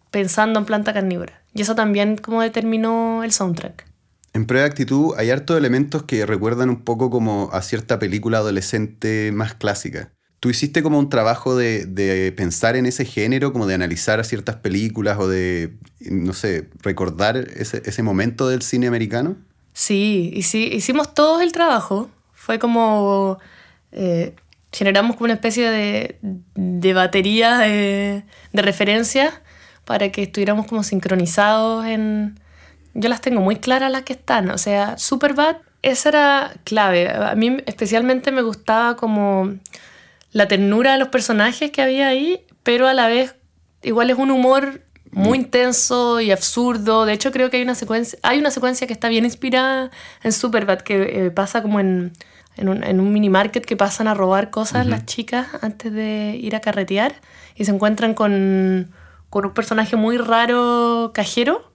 pensando 0.10 0.60
en 0.60 0.66
Planta 0.66 0.92
Carnívora. 0.92 1.42
Y 1.54 1.62
eso 1.62 1.74
también 1.74 2.18
como 2.18 2.42
determinó 2.42 3.24
el 3.24 3.32
soundtrack. 3.32 3.86
En 4.34 4.46
Prueba 4.46 4.66
de 4.66 4.72
Actitud 4.72 5.14
hay 5.18 5.30
hartos 5.30 5.58
elementos 5.58 6.04
que 6.04 6.26
recuerdan 6.26 6.70
un 6.70 6.84
poco 6.84 7.10
como 7.10 7.50
a 7.52 7.62
cierta 7.62 8.00
película 8.00 8.38
adolescente 8.38 9.32
más 9.34 9.56
clásica. 9.56 10.12
¿Tú 10.42 10.50
hiciste 10.50 10.82
como 10.82 10.98
un 10.98 11.10
trabajo 11.10 11.56
de, 11.56 12.34
pensar 12.36 12.76
en 12.76 12.88
ese 12.88 13.06
género, 13.06 13.54
como 13.54 13.68
de 13.68 13.76
analizar 13.76 14.26
ciertas 14.26 14.56
películas 14.56 15.20
o 15.20 15.28
de, 15.28 15.76
no 16.10 16.34
sé, 16.34 16.68
recordar 16.82 17.38
ese, 17.38 18.02
momento 18.02 18.50
del 18.50 18.64
cine 18.64 18.88
americano? 18.88 19.36
Sí, 19.74 20.32
y 20.34 20.42
sí, 20.42 20.68
hicimos 20.74 21.14
todo 21.14 21.42
el 21.42 21.52
trabajo. 21.52 22.10
Fue 22.34 22.58
como... 22.58 23.38
Eh, 23.92 24.34
generamos 24.72 25.16
como 25.16 25.26
una 25.26 25.36
especie 25.36 25.70
de, 25.70 26.18
de 26.56 26.94
batería 26.94 27.60
de, 27.60 28.24
de 28.52 28.62
referencias 28.64 29.34
para 29.86 30.12
que 30.12 30.24
estuviéramos 30.24 30.66
como 30.66 30.82
sincronizados 30.82 31.86
en... 31.86 32.41
Yo 32.94 33.10
las 33.10 33.22
tengo 33.22 33.42
muy 33.42 33.58
claras 33.58 33.92
las 33.92 34.04
que 34.04 34.14
están, 34.14 34.50
o 34.52 34.58
sea, 34.58 34.98
Superbad, 34.98 35.58
esa 35.82 36.10
era 36.10 36.54
clave. 36.64 37.10
A 37.10 37.36
mí 37.36 37.58
especialmente 37.66 38.32
me 38.32 38.42
gustaba 38.42 38.96
como 38.96 39.54
la 40.32 40.48
ternura 40.48 40.94
de 40.94 41.00
los 41.00 41.08
personajes 41.10 41.72
que 41.72 41.82
había 41.82 42.08
ahí, 42.08 42.46
pero 42.64 42.88
a 42.88 42.94
la 42.94 43.08
vez 43.08 43.36
igual 43.82 44.10
es 44.10 44.18
un 44.18 44.32
humor 44.32 44.82
muy 45.12 45.38
mm. 45.38 45.42
intenso 45.42 46.22
y 46.22 46.32
absurdo. 46.32 47.06
De 47.06 47.14
hecho, 47.14 47.32
creo 47.32 47.50
que 47.50 47.58
hay 47.58 47.64
una 47.64 47.76
secuencia, 47.76 48.18
hay 48.24 48.40
una 48.40 48.52
secuencia 48.52 48.88
que 48.88 48.94
está 48.94 49.10
bien 49.10 49.26
inspirada 49.26 49.92
en 50.24 50.32
Superbad, 50.32 50.80
que 50.80 51.26
eh, 51.26 51.32
pasa 51.32 51.62
como 51.62 51.80
en, 51.80 52.14
en, 52.58 52.70
un, 52.70 52.84
en 52.84 53.00
un 53.00 53.12
mini 53.12 53.30
market 53.30 53.66
que 53.66 53.76
pasan 53.76 54.08
a 54.08 54.14
robar 54.14 54.50
cosas 54.50 54.86
las 54.86 55.06
chicas 55.06 55.48
antes 55.62 55.92
de 55.92 56.38
ir 56.42 56.56
a 56.56 56.62
carretear 56.62 57.16
y 57.56 57.66
se 57.66 57.72
encuentran 57.72 58.14
con, 58.14 58.92
con 59.30 59.46
un 59.46 59.54
personaje 59.54 59.96
muy 59.96 60.18
raro 60.18 61.12
cajero. 61.14 61.71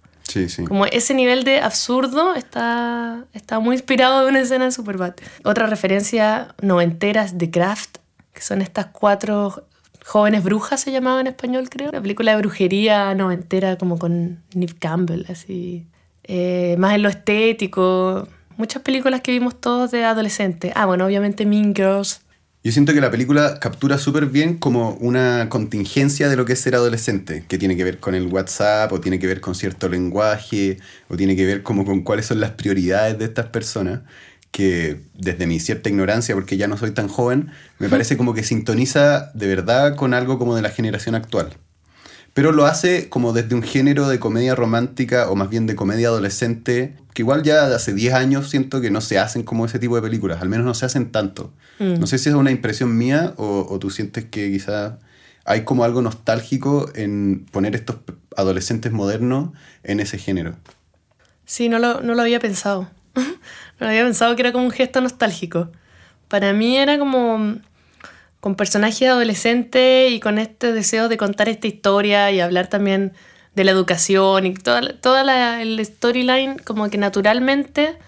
Como 0.66 0.86
ese 0.86 1.14
nivel 1.14 1.44
de 1.44 1.60
absurdo 1.60 2.34
está, 2.34 3.24
está 3.32 3.58
muy 3.60 3.76
inspirado 3.76 4.22
de 4.22 4.30
una 4.30 4.40
escena 4.40 4.66
de 4.66 4.72
Superbad. 4.72 5.14
Otra 5.44 5.66
referencia 5.66 6.54
noventeras 6.60 7.38
de 7.38 7.50
Craft, 7.50 7.98
que 8.32 8.42
son 8.42 8.60
estas 8.62 8.86
cuatro 8.86 9.66
Jóvenes 10.06 10.44
Brujas 10.44 10.80
se 10.80 10.92
llamaba 10.92 11.20
en 11.20 11.26
español, 11.26 11.68
creo. 11.68 11.90
La 11.90 12.00
película 12.00 12.30
de 12.30 12.38
brujería 12.38 13.12
noventera 13.16 13.76
como 13.76 13.98
con 13.98 14.40
Neve 14.54 14.74
Campbell, 14.78 15.24
así. 15.28 15.88
Eh, 16.22 16.76
más 16.78 16.94
en 16.94 17.02
lo 17.02 17.08
estético. 17.08 18.28
Muchas 18.56 18.82
películas 18.82 19.20
que 19.20 19.32
vimos 19.32 19.60
todos 19.60 19.90
de 19.90 20.04
adolescentes. 20.04 20.70
Ah, 20.76 20.86
bueno, 20.86 21.06
obviamente 21.06 21.44
Mean 21.44 21.74
Girls. 21.74 22.20
Yo 22.66 22.72
siento 22.72 22.92
que 22.92 23.00
la 23.00 23.12
película 23.12 23.60
captura 23.60 23.96
súper 23.96 24.26
bien 24.26 24.58
como 24.58 24.94
una 24.94 25.48
contingencia 25.48 26.28
de 26.28 26.34
lo 26.34 26.44
que 26.44 26.54
es 26.54 26.60
ser 26.60 26.74
adolescente, 26.74 27.44
que 27.46 27.58
tiene 27.58 27.76
que 27.76 27.84
ver 27.84 28.00
con 28.00 28.16
el 28.16 28.26
WhatsApp, 28.26 28.92
o 28.92 29.00
tiene 29.00 29.20
que 29.20 29.28
ver 29.28 29.40
con 29.40 29.54
cierto 29.54 29.88
lenguaje, 29.88 30.78
o 31.06 31.16
tiene 31.16 31.36
que 31.36 31.46
ver 31.46 31.62
como 31.62 31.84
con 31.84 32.02
cuáles 32.02 32.26
son 32.26 32.40
las 32.40 32.50
prioridades 32.50 33.20
de 33.20 33.26
estas 33.26 33.46
personas 33.46 34.00
que 34.50 35.00
desde 35.14 35.46
mi 35.46 35.60
cierta 35.60 35.90
ignorancia, 35.90 36.34
porque 36.34 36.56
ya 36.56 36.66
no 36.66 36.76
soy 36.76 36.90
tan 36.90 37.06
joven, 37.06 37.52
me 37.78 37.88
parece 37.88 38.16
como 38.16 38.34
que 38.34 38.42
sintoniza 38.42 39.30
de 39.32 39.46
verdad 39.46 39.94
con 39.94 40.12
algo 40.12 40.36
como 40.36 40.56
de 40.56 40.62
la 40.62 40.70
generación 40.70 41.14
actual. 41.14 41.56
Pero 42.36 42.52
lo 42.52 42.66
hace 42.66 43.08
como 43.08 43.32
desde 43.32 43.54
un 43.54 43.62
género 43.62 44.08
de 44.08 44.18
comedia 44.18 44.54
romántica 44.54 45.30
o 45.30 45.36
más 45.36 45.48
bien 45.48 45.66
de 45.66 45.74
comedia 45.74 46.08
adolescente, 46.08 46.94
que 47.14 47.22
igual 47.22 47.42
ya 47.42 47.64
hace 47.74 47.94
10 47.94 48.12
años 48.12 48.50
siento 48.50 48.82
que 48.82 48.90
no 48.90 49.00
se 49.00 49.18
hacen 49.18 49.42
como 49.42 49.64
ese 49.64 49.78
tipo 49.78 49.96
de 49.96 50.02
películas, 50.02 50.42
al 50.42 50.50
menos 50.50 50.66
no 50.66 50.74
se 50.74 50.84
hacen 50.84 51.10
tanto. 51.10 51.54
Mm. 51.78 51.94
No 51.98 52.06
sé 52.06 52.18
si 52.18 52.28
es 52.28 52.34
una 52.34 52.50
impresión 52.50 52.94
mía 52.94 53.32
o, 53.38 53.66
o 53.70 53.78
tú 53.78 53.88
sientes 53.88 54.26
que 54.26 54.52
quizá 54.52 54.98
hay 55.46 55.64
como 55.64 55.82
algo 55.82 56.02
nostálgico 56.02 56.90
en 56.94 57.46
poner 57.50 57.74
estos 57.74 57.96
adolescentes 58.36 58.92
modernos 58.92 59.52
en 59.82 60.00
ese 60.00 60.18
género. 60.18 60.56
Sí, 61.46 61.70
no 61.70 61.78
lo, 61.78 62.02
no 62.02 62.14
lo 62.14 62.20
había 62.20 62.38
pensado. 62.38 62.90
No 63.80 63.86
había 63.86 64.04
pensado 64.04 64.36
que 64.36 64.42
era 64.42 64.52
como 64.52 64.64
un 64.64 64.70
gesto 64.70 65.00
nostálgico. 65.00 65.70
Para 66.28 66.52
mí 66.52 66.76
era 66.76 66.98
como 66.98 67.60
con 68.46 68.54
personajes 68.54 69.08
adolescentes 69.08 70.12
y 70.12 70.20
con 70.20 70.38
este 70.38 70.72
deseo 70.72 71.08
de 71.08 71.16
contar 71.16 71.48
esta 71.48 71.66
historia 71.66 72.30
y 72.30 72.38
hablar 72.38 72.68
también 72.68 73.12
de 73.56 73.64
la 73.64 73.72
educación 73.72 74.46
y 74.46 74.54
toda, 74.54 75.00
toda 75.00 75.24
la 75.24 75.60
el 75.62 75.84
storyline 75.84 76.56
como 76.60 76.88
que 76.88 76.96
naturalmente 76.96 77.98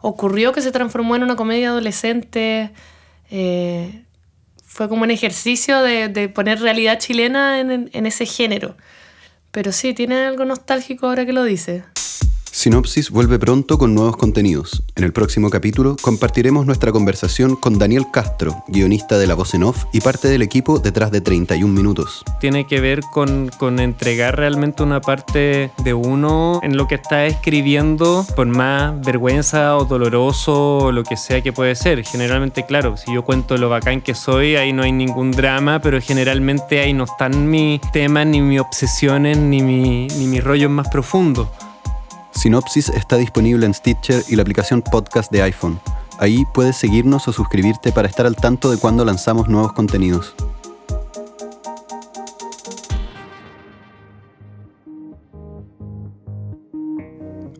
ocurrió 0.00 0.52
que 0.54 0.62
se 0.62 0.72
transformó 0.72 1.14
en 1.14 1.24
una 1.24 1.36
comedia 1.36 1.68
adolescente. 1.68 2.70
Eh, 3.30 4.04
fue 4.64 4.88
como 4.88 5.02
un 5.02 5.10
ejercicio 5.10 5.82
de, 5.82 6.08
de 6.08 6.30
poner 6.30 6.62
realidad 6.62 6.98
chilena 6.98 7.60
en, 7.60 7.90
en, 7.92 8.06
ese 8.06 8.24
género. 8.24 8.78
Pero 9.50 9.72
sí, 9.72 9.92
tiene 9.92 10.24
algo 10.24 10.46
nostálgico 10.46 11.08
ahora 11.08 11.26
que 11.26 11.34
lo 11.34 11.44
dice. 11.44 11.84
Sinopsis 12.54 13.10
vuelve 13.10 13.38
pronto 13.38 13.78
con 13.78 13.94
nuevos 13.94 14.18
contenidos. 14.18 14.82
En 14.94 15.04
el 15.04 15.14
próximo 15.14 15.48
capítulo 15.48 15.96
compartiremos 16.02 16.66
nuestra 16.66 16.92
conversación 16.92 17.56
con 17.56 17.78
Daniel 17.78 18.04
Castro, 18.12 18.62
guionista 18.68 19.16
de 19.16 19.26
La 19.26 19.34
Voz 19.34 19.54
en 19.54 19.62
Off 19.62 19.86
y 19.90 20.02
parte 20.02 20.28
del 20.28 20.42
equipo 20.42 20.78
detrás 20.78 21.10
de 21.10 21.22
31 21.22 21.72
minutos. 21.72 22.22
Tiene 22.40 22.66
que 22.66 22.80
ver 22.80 23.00
con, 23.00 23.50
con 23.58 23.80
entregar 23.80 24.36
realmente 24.36 24.82
una 24.82 25.00
parte 25.00 25.70
de 25.82 25.94
uno 25.94 26.60
en 26.62 26.76
lo 26.76 26.86
que 26.86 26.96
está 26.96 27.24
escribiendo, 27.24 28.26
por 28.36 28.46
más 28.46 29.00
vergüenza 29.00 29.78
o 29.78 29.86
doloroso 29.86 30.76
o 30.76 30.92
lo 30.92 31.04
que 31.04 31.16
sea 31.16 31.40
que 31.40 31.54
puede 31.54 31.74
ser. 31.74 32.04
Generalmente, 32.04 32.66
claro, 32.66 32.98
si 32.98 33.14
yo 33.14 33.24
cuento 33.24 33.56
lo 33.56 33.70
bacán 33.70 34.02
que 34.02 34.14
soy, 34.14 34.56
ahí 34.56 34.74
no 34.74 34.82
hay 34.82 34.92
ningún 34.92 35.30
drama, 35.30 35.80
pero 35.80 36.02
generalmente 36.02 36.80
ahí 36.80 36.92
no 36.92 37.04
están 37.04 37.48
mis 37.48 37.80
temas, 37.92 38.26
ni 38.26 38.42
mis 38.42 38.60
obsesiones, 38.60 39.38
ni, 39.38 39.62
mi, 39.62 40.06
ni 40.18 40.26
mis 40.26 40.44
rollos 40.44 40.70
más 40.70 40.88
profundos. 40.88 41.48
Sinopsis 42.34 42.88
está 42.88 43.18
disponible 43.18 43.66
en 43.66 43.74
Stitcher 43.74 44.22
y 44.28 44.36
la 44.36 44.42
aplicación 44.42 44.82
podcast 44.82 45.30
de 45.30 45.42
iPhone. 45.42 45.78
Ahí 46.18 46.44
puedes 46.54 46.76
seguirnos 46.76 47.28
o 47.28 47.32
suscribirte 47.32 47.92
para 47.92 48.08
estar 48.08 48.26
al 48.26 48.36
tanto 48.36 48.70
de 48.70 48.78
cuando 48.78 49.04
lanzamos 49.04 49.48
nuevos 49.48 49.72
contenidos. 49.72 50.34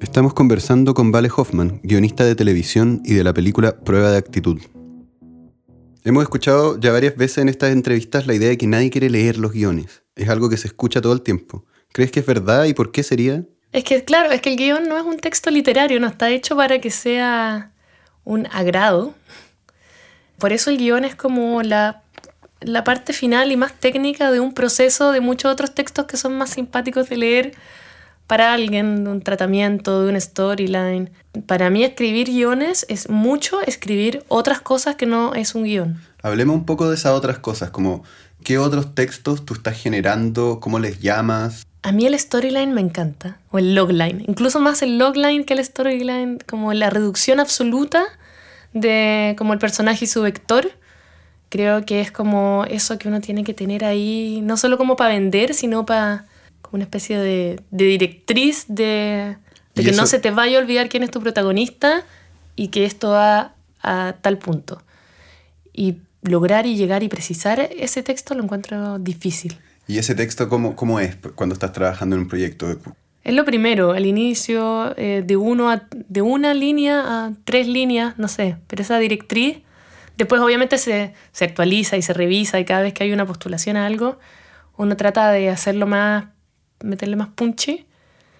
Estamos 0.00 0.35
conversando 0.35 0.95
con 0.95 1.12
Vale 1.12 1.31
Hoffman, 1.35 1.81
guionista 1.83 2.25
de 2.25 2.35
televisión 2.35 3.00
y 3.05 3.14
de 3.14 3.25
la 3.25 3.33
película 3.33 3.79
Prueba 3.81 4.11
de 4.11 4.19
Actitud. 4.19 4.61
Hemos 6.05 6.25
escuchado 6.25 6.79
ya 6.81 6.93
varias 6.93 7.17
veces 7.17 7.38
en 7.38 7.49
estas 7.49 7.71
entrevistas 7.73 8.26
la 8.26 8.35
idea 8.35 8.49
de 8.49 8.59
que 8.59 8.67
nadie 8.67 8.91
quiere 8.91 9.09
leer 9.09 9.38
los 9.38 9.52
guiones. 9.52 10.02
Es 10.17 10.29
algo 10.29 10.49
que 10.49 10.57
se 10.57 10.67
escucha 10.67 11.00
todo 11.00 11.12
el 11.12 11.23
tiempo. 11.23 11.64
¿Crees 11.93 12.11
que 12.11 12.21
es 12.21 12.26
verdad 12.26 12.64
y 12.64 12.75
por 12.75 12.91
qué 12.91 13.02
sería? 13.02 13.47
Es 13.73 13.85
que, 13.85 14.05
claro, 14.05 14.31
es 14.31 14.43
que 14.43 14.50
el 14.50 14.57
guion 14.57 14.88
no 14.88 14.99
es 14.99 15.05
un 15.05 15.19
texto 15.19 15.50
literario, 15.50 15.99
no 15.99 16.07
está 16.07 16.31
hecho 16.31 16.57
para 16.57 16.79
que 16.79 16.91
sea 16.91 17.71
un 18.25 18.47
agrado. 18.52 19.14
Por 20.38 20.52
eso 20.52 20.71
el 20.71 20.76
guion 20.76 21.05
es 21.05 21.14
como 21.14 21.62
la, 21.62 22.02
la 22.61 22.85
parte 22.85 23.12
final 23.12 23.50
y 23.50 23.57
más 23.57 23.73
técnica 23.73 24.31
de 24.31 24.41
un 24.41 24.52
proceso 24.52 25.11
de 25.12 25.21
muchos 25.21 25.50
otros 25.50 25.75
textos 25.75 26.07
que 26.07 26.17
son 26.17 26.37
más 26.37 26.50
simpáticos 26.50 27.09
de 27.09 27.17
leer 27.17 27.52
para 28.26 28.52
alguien, 28.52 29.05
de 29.05 29.11
un 29.11 29.23
tratamiento, 29.23 30.02
de 30.02 30.11
un 30.11 30.21
storyline. 30.21 31.11
Para 31.47 31.71
mí 31.71 31.85
escribir 31.85 32.29
guiones 32.29 32.87
es 32.88 33.09
mucho 33.09 33.61
escribir 33.62 34.25
otras 34.29 34.61
cosas 34.61 34.97
que 34.97 35.07
no 35.07 35.35
es 35.35 35.55
un 35.55 35.64
guion. 35.64 36.00
Hablemos 36.23 36.57
un 36.57 36.67
poco 36.67 36.88
de 36.88 36.95
esas 36.95 37.12
otras 37.12 37.38
cosas, 37.38 37.71
como 37.71 38.05
qué 38.45 38.59
otros 38.59 38.95
textos 38.95 39.45
tú 39.45 39.55
estás 39.55 39.81
generando, 39.81 40.61
cómo 40.61 40.79
les 40.79 41.00
llamas. 41.00 41.67
A 41.83 41.91
mí 41.91 42.07
el 42.07 42.19
storyline 42.19 42.73
me 42.73 42.81
encanta, 42.81 43.39
o 43.51 43.59
el 43.59 43.75
logline, 43.75 44.25
incluso 44.29 44.61
más 44.61 44.83
el 44.83 44.99
logline 44.99 45.45
que 45.45 45.55
el 45.55 45.65
storyline, 45.65 46.39
como 46.47 46.73
la 46.75 46.91
reducción 46.91 47.41
absoluta 47.41 48.05
de 48.73 49.35
como 49.37 49.53
el 49.53 49.59
personaje 49.59 50.05
y 50.05 50.09
su 50.09 50.23
vector. 50.23 50.71
Creo 51.49 51.85
que 51.85 52.01
es 52.01 52.12
como 52.12 52.65
eso 52.69 52.99
que 52.99 53.09
uno 53.09 53.21
tiene 53.21 53.43
que 53.43 53.53
tener 53.53 53.85
ahí, 53.85 54.41
no 54.43 54.57
solo 54.57 54.79
como 54.79 54.95
para 54.95 55.12
vender, 55.12 55.55
sino 55.55 55.85
para 55.85 56.27
como 56.62 56.77
una 56.77 56.85
especie 56.85 57.19
de, 57.19 57.61
directriz 57.71 58.65
de, 58.69 59.37
de 59.75 59.85
que 59.85 59.93
no 59.93 60.07
se 60.07 60.21
te 60.21 60.31
vaya 60.31 60.59
a 60.59 60.62
olvidar 60.62 60.89
quién 60.89 61.03
es 61.03 61.11
tu 61.11 61.21
protagonista 61.21 62.05
y 62.55 62.69
que 62.69 62.85
esto 62.85 63.11
va 63.11 63.55
a 63.83 64.15
tal 64.21 64.39
punto. 64.39 64.83
Y 65.73 65.97
lograr 66.23 66.67
y 66.67 66.77
llegar 66.77 67.03
y 67.03 67.09
precisar 67.09 67.61
ese 67.61 68.05
texto 68.05 68.35
lo 68.35 68.45
encuentro 68.45 69.01
difícil. 69.01 69.59
¿Y 69.87 69.99
ese 69.99 70.15
texto 70.15 70.49
cómo, 70.49 70.77
cómo 70.77 71.01
es 71.01 71.17
cuando 71.35 71.55
estás 71.55 71.73
trabajando 71.73 72.17
en 72.17 72.23
un 72.23 72.29
proyecto? 72.29 72.79
Es 73.25 73.35
lo 73.35 73.45
primero, 73.45 73.93
al 73.93 74.07
inicio, 74.07 74.95
eh, 74.97 75.23
de, 75.25 75.37
uno 75.37 75.71
a, 75.71 75.87
de 75.91 76.23
una 76.23 76.55
línea 76.55 77.01
a 77.01 77.33
tres 77.45 77.69
líneas, 77.69 78.19
no 78.19 78.29
sé, 78.29 78.57
pero 78.67 78.83
esa 78.83 78.99
directriz, 78.99 79.59
después 80.17 80.41
obviamente 80.41 80.79
se, 80.79 81.15
se 81.31 81.45
actualiza 81.45 81.97
y 81.97 82.03
se 82.03 82.12
revisa 82.12 82.59
y 82.59 82.65
cada 82.65 82.83
vez 82.83 82.95
que 82.95 83.05
hay 83.05 83.12
una 83.12 83.27
postulación 83.27 83.77
a 83.77 83.87
algo, 83.87 84.19
uno 84.77 84.97
trata 84.97 85.31
de 85.31 85.51
hacerlo 85.51 85.87
más, 85.87 86.25
meterle 86.83 87.17
más 87.17 87.29
punchy 87.29 87.87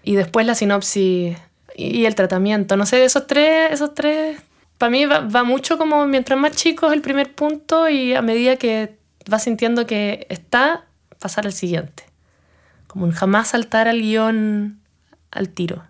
y 0.03 0.17
después 0.17 0.47
la 0.47 0.55
sinopsis 0.55 1.37
y 1.77 2.05
el 2.05 2.15
tratamiento. 2.15 2.77
No 2.77 2.87
sé, 2.87 3.05
esos 3.05 3.27
tres, 3.27 3.71
esos 3.71 3.95
tres, 3.95 4.41
para 4.79 4.91
mí 4.91 5.05
va, 5.05 5.21
va 5.21 5.45
mucho 5.45 5.79
como 5.79 6.07
mientras 6.07 6.39
más 6.39 6.53
chico 6.57 6.89
es 6.89 6.93
el 6.93 7.03
primer 7.03 7.35
punto 7.35 7.89
y 7.89 8.15
a 8.15 8.23
medida 8.23 8.57
que 8.57 8.97
vas 9.29 9.45
sintiendo 9.45 9.87
que 9.87 10.27
está, 10.29 10.87
pasar 11.23 11.47
al 11.47 11.53
siguiente. 11.53 12.05
Como 12.87 13.11
jamás 13.13 13.49
saltar 13.49 13.89
al 13.89 14.01
guion 14.01 14.81
al 15.31 15.49
tiro. 15.49 15.85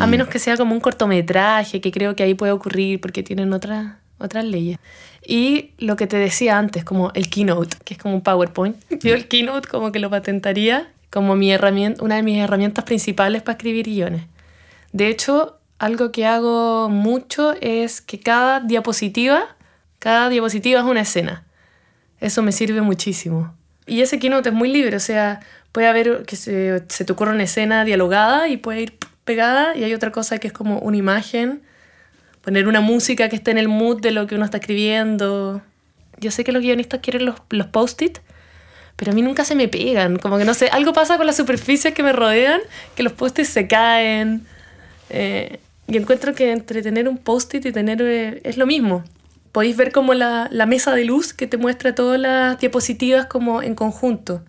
A 0.00 0.06
menos 0.06 0.28
que 0.28 0.38
sea 0.38 0.56
como 0.56 0.74
un 0.74 0.80
cortometraje, 0.80 1.80
que 1.80 1.90
creo 1.90 2.16
que 2.16 2.22
ahí 2.22 2.34
puede 2.34 2.52
ocurrir 2.52 3.00
porque 3.00 3.22
tienen 3.22 3.52
otras 3.52 3.96
otras 4.22 4.44
leyes. 4.44 4.78
Y 5.26 5.72
lo 5.78 5.96
que 5.96 6.06
te 6.06 6.16
decía 6.16 6.58
antes, 6.58 6.84
como 6.84 7.10
el 7.14 7.28
keynote, 7.28 7.76
que 7.84 7.94
es 7.94 8.00
como 8.00 8.14
un 8.14 8.22
PowerPoint. 8.22 8.76
Yo 9.02 9.14
el 9.14 9.28
keynote 9.28 9.68
como 9.68 9.92
que 9.92 9.98
lo 9.98 10.10
patentaría 10.10 10.92
como 11.10 11.36
mi 11.36 11.52
herramienta, 11.52 12.02
una 12.02 12.16
de 12.16 12.22
mis 12.22 12.38
herramientas 12.38 12.84
principales 12.84 13.42
para 13.42 13.56
escribir 13.56 13.86
guiones. 13.86 14.24
De 14.92 15.08
hecho, 15.08 15.58
algo 15.78 16.10
que 16.10 16.24
hago 16.24 16.88
mucho 16.88 17.54
es 17.60 18.00
que 18.00 18.18
cada 18.18 18.60
diapositiva, 18.60 19.56
cada 19.98 20.28
diapositiva 20.30 20.80
es 20.80 20.86
una 20.86 21.02
escena. 21.02 21.44
Eso 22.18 22.42
me 22.42 22.52
sirve 22.52 22.80
muchísimo. 22.80 23.54
Y 23.86 24.00
ese 24.00 24.18
keynote 24.18 24.50
es 24.50 24.54
muy 24.54 24.72
libre, 24.72 24.96
o 24.96 25.00
sea, 25.00 25.40
puede 25.72 25.88
haber 25.88 26.24
que 26.24 26.36
se, 26.36 26.82
se 26.88 27.04
te 27.04 27.12
ocurra 27.12 27.32
una 27.32 27.42
escena 27.42 27.84
dialogada 27.84 28.48
y 28.48 28.56
puede 28.56 28.82
ir 28.82 28.98
pegada, 29.24 29.76
y 29.76 29.84
hay 29.84 29.94
otra 29.94 30.12
cosa 30.12 30.38
que 30.38 30.48
es 30.48 30.52
como 30.52 30.78
una 30.78 30.96
imagen, 30.96 31.62
poner 32.42 32.68
una 32.68 32.80
música 32.80 33.28
que 33.28 33.36
esté 33.36 33.50
en 33.50 33.58
el 33.58 33.68
mood 33.68 34.00
de 34.00 34.10
lo 34.10 34.26
que 34.26 34.34
uno 34.34 34.44
está 34.44 34.58
escribiendo. 34.58 35.62
Yo 36.18 36.30
sé 36.30 36.44
que 36.44 36.52
los 36.52 36.62
guionistas 36.62 37.00
quieren 37.00 37.24
los, 37.24 37.36
los 37.50 37.66
post-it, 37.66 38.18
pero 38.96 39.12
a 39.12 39.14
mí 39.14 39.22
nunca 39.22 39.44
se 39.44 39.54
me 39.54 39.68
pegan, 39.68 40.18
como 40.18 40.38
que 40.38 40.44
no 40.44 40.54
sé, 40.54 40.68
algo 40.68 40.92
pasa 40.92 41.16
con 41.16 41.26
las 41.26 41.36
superficies 41.36 41.94
que 41.94 42.02
me 42.02 42.12
rodean, 42.12 42.60
que 42.94 43.02
los 43.02 43.12
post-its 43.12 43.48
se 43.48 43.66
caen. 43.66 44.46
Eh, 45.10 45.58
y 45.88 45.96
encuentro 45.96 46.34
que 46.34 46.52
entre 46.52 46.82
tener 46.82 47.08
un 47.08 47.18
post-it 47.18 47.66
y 47.66 47.72
tener... 47.72 48.00
Eh, 48.00 48.40
es 48.44 48.56
lo 48.56 48.66
mismo 48.66 49.04
podéis 49.52 49.76
ver 49.76 49.92
como 49.92 50.14
la, 50.14 50.48
la, 50.50 50.66
mesa 50.66 50.94
de 50.94 51.04
luz 51.04 51.32
que 51.32 51.46
te 51.46 51.58
muestra 51.58 51.94
todas 51.94 52.18
las 52.18 52.58
diapositivas 52.58 53.26
como 53.26 53.62
en 53.62 53.74
conjunto. 53.74 54.42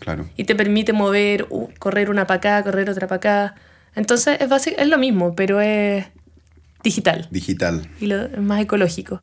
Claro. 0.00 0.26
Y 0.36 0.44
te 0.44 0.54
permite 0.54 0.92
mover, 0.92 1.46
correr 1.78 2.10
una 2.10 2.26
para 2.26 2.38
acá, 2.38 2.62
correr 2.64 2.88
otra 2.88 3.06
para 3.06 3.16
acá. 3.16 3.54
Entonces 3.94 4.38
es, 4.40 4.66
es 4.66 4.88
lo 4.88 4.98
mismo, 4.98 5.34
pero 5.34 5.60
es 5.60 6.06
digital. 6.82 7.28
Digital. 7.30 7.88
Y 8.00 8.06
lo, 8.06 8.22
es 8.22 8.38
más 8.40 8.62
ecológico. 8.62 9.20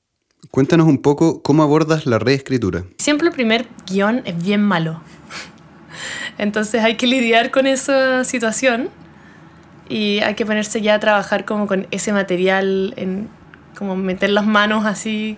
Cuéntanos 0.52 0.88
un 0.88 1.02
poco 1.02 1.42
cómo 1.42 1.64
abordas 1.64 2.06
la 2.06 2.20
reescritura. 2.20 2.86
Siempre 3.00 3.28
el 3.28 3.34
primer 3.34 3.68
guion 3.88 4.22
es 4.26 4.42
bien 4.42 4.62
malo. 4.62 5.02
Entonces 6.38 6.84
hay 6.84 6.96
que 6.96 7.08
lidiar 7.08 7.50
con 7.50 7.66
esa 7.66 8.24
situación 8.24 8.90
y 9.90 10.20
hay 10.20 10.36
que 10.36 10.46
ponerse 10.46 10.82
ya 10.82 10.96
a 10.96 11.00
trabajar 11.00 11.46
como 11.46 11.66
con 11.66 11.88
ese 11.92 12.14
material 12.14 12.94
en, 12.98 13.30
como 13.78 13.96
meter 13.96 14.30
las 14.32 14.46
manos 14.46 14.86
así 14.86 15.38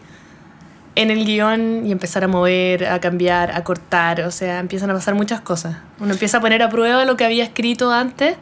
en 0.96 1.12
el 1.12 1.26
guion 1.26 1.86
y 1.86 1.92
empezar 1.92 2.24
a 2.24 2.28
mover, 2.28 2.86
a 2.86 3.00
cambiar, 3.00 3.52
a 3.52 3.64
cortar, 3.64 4.22
o 4.22 4.32
sea, 4.32 4.60
empiezan 4.60 4.90
a 4.90 4.94
pasar 4.94 5.16
muchas 5.16 5.42
cosas. 5.42 5.78
Uno 6.00 6.14
empieza 6.14 6.38
a 6.38 6.42
poner 6.42 6.64
a 6.64 6.70
prueba 6.70 7.06
lo 7.06 7.16
que 7.16 7.26
había 7.26 7.44
escrito 7.44 7.92
antes 7.92 8.38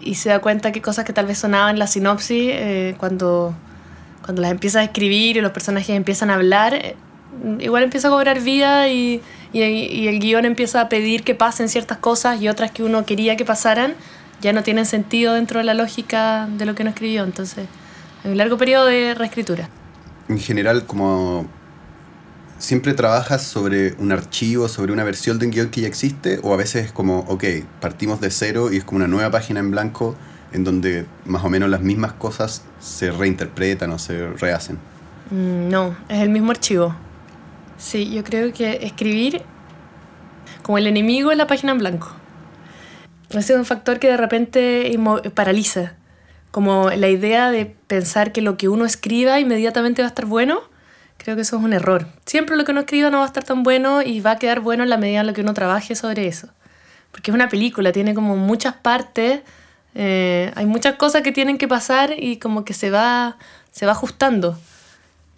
y 0.00 0.14
se 0.14 0.28
da 0.28 0.38
cuenta 0.38 0.72
que 0.72 0.82
cosas 0.82 1.04
que 1.04 1.12
tal 1.12 1.26
vez 1.26 1.38
sonaban 1.38 1.70
en 1.70 1.78
la 1.78 1.86
sinopsis, 1.86 2.50
eh, 2.52 2.94
cuando, 2.98 3.54
cuando 4.22 4.42
las 4.42 4.50
empieza 4.50 4.80
a 4.80 4.84
escribir 4.84 5.36
y 5.36 5.40
los 5.40 5.52
personajes 5.52 5.90
empiezan 5.90 6.30
a 6.30 6.34
hablar, 6.34 6.74
eh, 6.74 6.96
igual 7.58 7.82
empieza 7.82 8.08
a 8.08 8.10
cobrar 8.10 8.40
vida 8.40 8.88
y, 8.88 9.20
y, 9.52 9.62
y, 9.62 10.08
el 10.08 10.20
guion 10.20 10.44
empieza 10.44 10.80
a 10.80 10.88
pedir 10.88 11.22
que 11.22 11.34
pasen 11.34 11.68
ciertas 11.68 11.98
cosas 11.98 12.40
y 12.40 12.48
otras 12.48 12.70
que 12.70 12.82
uno 12.82 13.04
quería 13.04 13.36
que 13.36 13.44
pasaran 13.44 13.94
ya 14.40 14.52
no 14.52 14.62
tienen 14.62 14.86
sentido 14.86 15.34
dentro 15.34 15.58
de 15.58 15.64
la 15.64 15.74
lógica 15.74 16.48
de 16.56 16.66
lo 16.66 16.74
que 16.74 16.82
uno 16.82 16.90
escribió, 16.90 17.24
entonces 17.24 17.66
un 18.24 18.36
largo 18.36 18.56
periodo 18.58 18.86
de 18.86 19.14
reescritura. 19.14 19.68
En 20.28 20.38
general, 20.38 20.86
como 20.86 21.46
siempre 22.58 22.94
trabajas 22.94 23.42
sobre 23.42 23.94
un 23.94 24.12
archivo, 24.12 24.68
sobre 24.68 24.92
una 24.92 25.02
versión 25.04 25.38
de 25.38 25.46
un 25.46 25.52
guion 25.52 25.70
que 25.70 25.80
ya 25.80 25.88
existe, 25.88 26.38
o 26.42 26.52
a 26.52 26.56
veces 26.56 26.86
es 26.86 26.92
como, 26.92 27.20
ok, 27.20 27.44
partimos 27.80 28.20
de 28.20 28.30
cero 28.30 28.72
y 28.72 28.76
es 28.76 28.84
como 28.84 28.98
una 28.98 29.08
nueva 29.08 29.30
página 29.30 29.60
en 29.60 29.70
blanco 29.70 30.14
en 30.52 30.64
donde 30.64 31.06
más 31.24 31.44
o 31.44 31.48
menos 31.48 31.70
las 31.70 31.80
mismas 31.80 32.12
cosas 32.12 32.64
se 32.80 33.10
reinterpretan 33.10 33.90
o 33.90 33.98
se 33.98 34.28
rehacen. 34.28 34.78
Mm, 35.30 35.68
no, 35.68 35.96
es 36.08 36.20
el 36.20 36.28
mismo 36.28 36.50
archivo. 36.50 36.94
Sí, 37.78 38.10
yo 38.10 38.22
creo 38.24 38.52
que 38.52 38.84
escribir 38.84 39.42
como 40.62 40.76
el 40.78 40.86
enemigo 40.86 41.32
en 41.32 41.38
la 41.38 41.46
página 41.46 41.72
en 41.72 41.78
blanco. 41.78 42.12
Ese 43.30 43.52
es 43.52 43.58
un 43.58 43.64
factor 43.64 43.98
que 44.00 44.08
de 44.08 44.16
repente 44.16 44.98
paraliza 45.34 45.94
como 46.50 46.90
la 46.90 47.08
idea 47.08 47.50
de 47.50 47.66
pensar 47.66 48.32
que 48.32 48.42
lo 48.42 48.56
que 48.56 48.68
uno 48.68 48.84
escriba 48.84 49.38
inmediatamente 49.40 50.02
va 50.02 50.06
a 50.06 50.10
estar 50.10 50.26
bueno, 50.26 50.60
creo 51.16 51.36
que 51.36 51.42
eso 51.42 51.56
es 51.56 51.62
un 51.62 51.72
error. 51.72 52.06
Siempre 52.26 52.56
lo 52.56 52.64
que 52.64 52.72
uno 52.72 52.80
escriba 52.80 53.10
no 53.10 53.18
va 53.18 53.24
a 53.24 53.26
estar 53.26 53.44
tan 53.44 53.62
bueno 53.62 54.02
y 54.02 54.20
va 54.20 54.32
a 54.32 54.38
quedar 54.38 54.60
bueno 54.60 54.82
en 54.82 54.90
la 54.90 54.96
medida 54.96 55.20
en 55.20 55.26
la 55.26 55.32
que 55.32 55.42
uno 55.42 55.54
trabaje 55.54 55.94
sobre 55.94 56.26
eso. 56.26 56.48
Porque 57.12 57.30
es 57.30 57.34
una 57.34 57.48
película, 57.48 57.92
tiene 57.92 58.14
como 58.14 58.36
muchas 58.36 58.74
partes 58.74 59.40
Eh, 59.94 60.52
hay 60.54 60.66
muchas 60.66 60.94
cosas 60.94 61.22
que 61.22 61.32
tienen 61.32 61.58
que 61.58 61.66
pasar 61.66 62.14
y 62.16 62.36
como 62.36 62.64
que 62.64 62.74
se 62.74 62.90
va, 62.90 63.36
se 63.72 63.86
va 63.86 63.92
ajustando. 63.92 64.56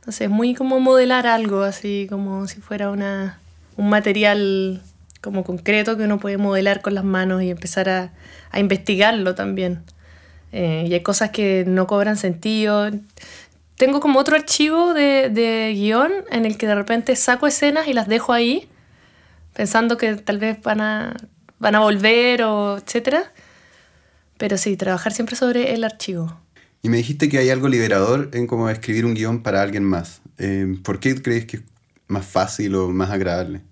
Entonces 0.01 0.27
es 0.27 0.31
muy 0.31 0.55
como 0.55 0.79
modelar 0.79 1.27
algo, 1.27 1.63
así 1.63 2.07
como 2.11 2.47
si 2.47 2.61
fuera 2.61 2.91
una, 2.91 3.39
un 3.79 3.89
material 3.89 4.83
como 5.23 5.43
concreto 5.43 5.97
que 5.97 6.05
uno 6.05 6.19
puede 6.19 6.37
modelar 6.37 6.83
con 6.83 6.95
las 6.95 7.05
manos 7.05 7.43
y 7.43 7.49
empezar 7.49 7.89
a, 7.89 8.13
a 8.51 8.59
investigarlo 8.61 9.35
también. 9.35 9.85
Eh, 10.53 10.85
y 10.87 10.95
hay 10.95 11.03
cosas 11.03 11.31
que 11.31 11.65
no 11.67 11.87
cobran 11.87 12.17
sentido. 12.17 12.91
Tengo 13.77 14.01
como 14.01 14.21
otro 14.21 14.37
archivo 14.37 14.95
de, 14.95 15.31
de 15.31 15.73
guion 15.75 16.13
en 16.31 16.47
el 16.47 16.57
que 16.59 16.67
de 16.67 16.75
repente 16.75 17.17
saco 17.17 17.47
escenas 17.47 17.89
y 17.89 17.95
las 17.95 18.07
dejo 18.07 18.33
ahí, 18.33 18.69
pensando 19.55 19.97
que 19.97 20.15
tal 20.17 20.39
vez 20.39 20.61
van 20.63 20.81
a, 20.81 21.17
van 21.59 21.75
a 21.75 21.81
volver 21.81 22.43
o 22.43 22.79
etcétera. 22.79 23.33
Pero 24.37 24.59
sí, 24.59 24.77
trabajar 24.77 25.13
siempre 25.13 25.37
sobre 25.37 25.75
el 25.75 25.85
archivo. 25.85 26.39
Y 26.83 26.89
me 26.89 26.97
dijiste 26.97 27.29
que 27.29 27.39
hay 27.39 27.49
algo 27.51 27.69
liberador 27.69 28.31
en 28.33 28.47
cómo 28.47 28.69
escribir 28.69 29.07
un 29.07 29.15
guion 29.15 29.43
para 29.43 29.63
alguien 29.63 29.85
más. 29.85 30.21
Eh, 30.39 30.77
¿Por 30.83 30.99
qué 30.99 31.21
crees 31.23 31.47
que 31.47 31.59
es 31.59 31.63
más 32.09 32.27
fácil 32.27 32.75
o 32.75 32.89
más 32.89 33.11
agradable? 33.11 33.63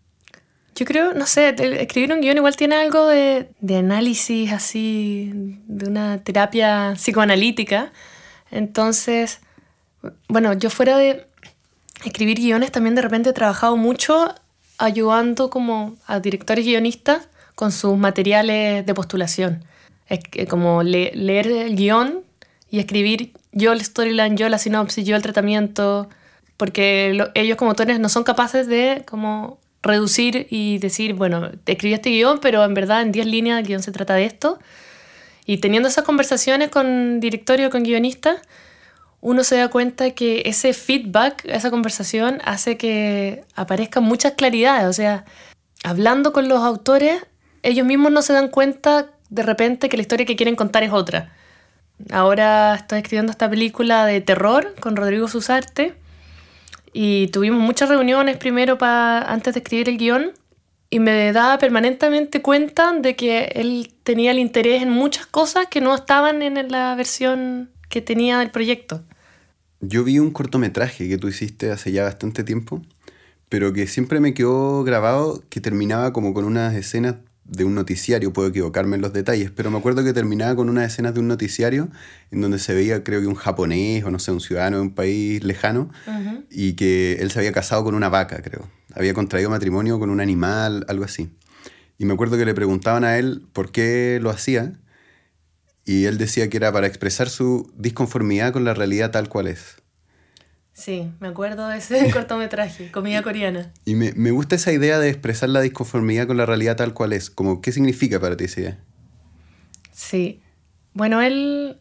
Yo 0.81 0.87
creo, 0.87 1.13
no 1.13 1.27
sé, 1.27 1.55
escribir 1.83 2.11
un 2.11 2.23
guion 2.23 2.39
igual 2.39 2.57
tiene 2.57 2.75
algo 2.75 3.07
de, 3.07 3.51
de 3.61 3.77
análisis 3.77 4.51
así, 4.51 5.31
de 5.67 5.87
una 5.87 6.25
terapia 6.25 6.95
psicoanalítica. 6.95 7.93
Entonces, 8.51 9.41
bueno, 10.29 10.55
yo 10.55 10.71
fuera 10.71 10.97
de 10.97 11.27
escribir 12.07 12.39
guiones 12.39 12.73
también 12.73 12.95
de 12.95 13.03
repente 13.03 13.29
he 13.29 13.33
trabajado 13.35 13.77
mucho 13.77 14.35
ayudando 14.79 15.51
como 15.51 15.99
a 16.07 16.19
directores 16.19 16.65
guionistas 16.65 17.29
con 17.55 17.73
sus 17.73 17.99
materiales 17.99 18.87
de 18.87 18.95
postulación. 18.95 19.63
Es 20.09 20.21
como 20.49 20.83
leer 20.83 21.47
el 21.47 21.77
guion 21.77 22.25
y 22.71 22.79
escribir 22.79 23.35
yo 23.53 23.73
el 23.73 23.85
storyline, 23.85 24.39
yo 24.39 24.49
la 24.49 24.57
sinopsis, 24.57 25.05
yo 25.05 25.15
el 25.15 25.21
tratamiento, 25.21 26.09
porque 26.57 27.23
ellos 27.35 27.59
como 27.59 27.73
autores 27.73 28.01
no 28.01 28.09
son 28.09 28.25
capaces 28.25 28.67
de 28.67 29.05
como 29.07 29.60
reducir 29.83 30.47
y 30.51 30.79
decir, 30.79 31.15
bueno, 31.15 31.51
escribí 31.67 31.95
este 31.95 32.11
guion, 32.11 32.39
pero 32.41 32.65
en 32.65 32.75
verdad 32.75 33.03
en 33.03 33.13
10 33.13 33.27
líneas 33.27 33.59
el 33.61 33.67
guion 33.67 33.83
se 33.83 33.93
trata 33.93 34.15
de 34.15 34.25
esto. 34.25 34.59
Y 35.47 35.59
teniendo 35.59 35.89
esas 35.89 36.05
conversaciones 36.05 36.69
con 36.71 37.21
directorio, 37.21 37.71
con 37.71 37.83
guionistas, 37.83 38.41
uno 39.21 39.45
se 39.45 39.57
da 39.57 39.69
cuenta 39.69 40.11
que 40.13 40.43
ese 40.47 40.73
feedback, 40.73 41.45
esa 41.45 41.71
conversación, 41.71 42.41
hace 42.45 42.77
que 42.77 43.45
aparezcan 43.55 44.05
muchas 44.05 44.33
claridades. 44.33 44.87
O 44.87 44.93
sea, 44.93 45.25
hablando 45.83 46.33
con 46.33 46.49
los 46.49 46.61
autores, 46.61 47.23
ellos 47.63 47.87
mismos 47.87 48.13
no 48.13 48.23
se 48.23 48.33
dan 48.33 48.49
cuenta 48.49 49.11
de 49.29 49.43
repente 49.43 49.89
que 49.89 49.97
la 49.97 50.03
historia 50.03 50.27
que 50.27 50.37
quieren 50.37 50.57
contar 50.57 50.83
es 50.83 50.93
otra. 50.93 51.33
Ahora 52.11 52.75
estoy 52.75 52.99
escribiendo 52.99 53.31
esta 53.31 53.49
película 53.51 54.07
de 54.07 54.21
terror 54.21 54.75
con 54.81 54.97
Rodrigo 54.97 55.29
Susarte 55.29 56.00
y 56.93 57.29
tuvimos 57.29 57.61
muchas 57.61 57.89
reuniones 57.89 58.37
primero 58.37 58.79
para 58.79 59.31
antes 59.31 59.55
de 59.55 59.61
escribir 59.61 59.89
el 59.89 59.99
guion 59.99 60.33
y 60.91 60.99
me 60.99 61.33
daba 61.33 61.59
permanentemente 61.59 62.43
cuenta 62.43 62.93
de 62.93 63.15
que 63.15 63.53
él 63.55 63.93
tenía 64.03 64.33
el 64.33 64.41
interés 64.41 64.83
en 64.83 64.91
muchas 64.91 65.27
cosas 65.27 65.67
que 65.71 65.81
no 65.81 65.95
estaban 65.95 66.43
en 66.43 66.71
la 66.71 66.95
versión 66.97 67.71
que 67.89 68.01
tenía 68.01 68.39
del 68.41 68.51
proyecto. 68.51 69.03
Yo 69.81 70.05
vi 70.05 70.19
un 70.19 70.33
cortometraje 70.33 71.09
que 71.09 71.17
tú 71.17 71.29
hiciste 71.29 71.71
hace 71.71 71.93
ya 71.93 72.05
bastante 72.05 72.45
tiempo, 72.45 72.83
pero 73.49 73.73
que 73.73 73.87
siempre 73.87 74.21
me 74.21 74.35
quedó 74.35 74.83
grabado 74.83 75.43
que 75.49 75.61
terminaba 75.61 76.13
como 76.13 76.35
con 76.35 76.45
unas 76.45 76.75
escenas 76.75 77.17
de 77.51 77.65
un 77.65 77.75
noticiario, 77.75 78.33
puedo 78.33 78.49
equivocarme 78.49 78.95
en 78.95 79.03
los 79.03 79.13
detalles, 79.13 79.51
pero 79.51 79.71
me 79.71 79.79
acuerdo 79.79 80.05
que 80.05 80.13
terminaba 80.13 80.55
con 80.55 80.69
unas 80.69 80.93
escenas 80.93 81.15
de 81.15 81.21
un 81.21 81.27
noticiario 81.27 81.89
en 82.31 82.41
donde 82.41 82.61
se 82.61 82.75
veía, 82.75 83.03
creo 83.03 83.21
que 83.21 83.27
un 83.27 83.35
japonés 83.35 84.05
o 84.05 84.11
no 84.11 84.21
sé, 84.21 84.31
un 84.31 84.41
ciudadano 84.41 84.77
de 84.77 84.83
un 84.83 84.95
país 84.95 85.43
lejano 85.43 85.91
y 86.49 86.75
que 86.75 87.15
él 87.15 87.31
se 87.33 87.41
había 87.41 87.53
casado 87.53 87.83
con 87.83 87.97
una 87.97 88.09
vaca, 88.09 88.41
creo. 88.41 88.69
Había 88.95 89.15
contraído 89.15 89.51
matrimonio 89.51 89.99
con 89.99 90.11
un 90.11 90.21
animal, 90.21 90.85
algo 90.89 91.05
así. 91.05 91.31
Y 91.99 92.05
me 92.05 92.15
acuerdo 92.15 92.39
que 92.39 92.45
le 92.45 92.55
preguntaban 92.55 93.03
a 93.03 93.19
él 93.19 93.43
por 93.53 93.73
qué 93.73 94.21
lo 94.23 94.31
hacía 94.31 94.75
y 95.85 96.05
él 96.05 96.19
decía 96.19 96.49
que 96.49 96.57
era 96.57 96.73
para 96.73 96.87
expresar 96.87 97.29
su 97.29 97.73
disconformidad 97.77 98.53
con 98.53 98.65
la 98.65 98.75
realidad 98.75 99.11
tal 99.11 99.29
cual 99.29 99.49
es. 99.49 99.77
Sí, 100.81 101.13
me 101.21 101.29
acuerdo 101.29 101.69
de 101.69 101.77
ese 101.77 102.11
cortometraje, 102.13 102.91
comida 102.91 103.21
coreana. 103.23 103.71
Y 103.85 103.97
me, 103.97 104.15
me, 104.15 104.31
gusta 104.31 104.55
esa 104.55 104.73
idea 104.73 104.99
de 104.99 105.11
expresar 105.11 105.51
la 105.51 105.61
disconformidad 105.61 106.27
con 106.27 106.39
la 106.39 106.47
realidad 106.47 106.77
tal 106.77 106.95
cual 106.95 107.13
es. 107.13 107.29
Como, 107.29 107.61
¿Qué 107.61 107.71
significa 107.71 108.19
para 108.19 108.35
ti 108.35 108.45
esa 108.45 108.61
idea? 108.61 108.79
Sí. 109.93 110.41
Bueno, 110.95 111.21
él, 111.21 111.79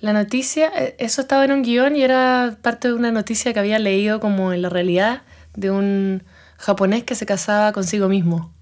la 0.00 0.12
noticia, 0.12 0.70
e, 0.76 0.96
eso 0.98 1.22
estaba 1.22 1.46
en 1.46 1.52
un 1.52 1.62
guion 1.62 1.96
y 1.96 2.02
era 2.02 2.58
parte 2.60 2.88
de 2.88 2.94
una 2.94 3.10
noticia 3.10 3.54
que 3.54 3.58
había 3.58 3.78
leído 3.78 4.20
como 4.20 4.52
en 4.52 4.60
la 4.60 4.68
realidad 4.68 5.22
de 5.54 5.70
un 5.70 6.22
japonés 6.58 7.04
que 7.04 7.14
se 7.14 7.24
casaba 7.24 7.72
consigo 7.72 8.06
mismo. 8.10 8.52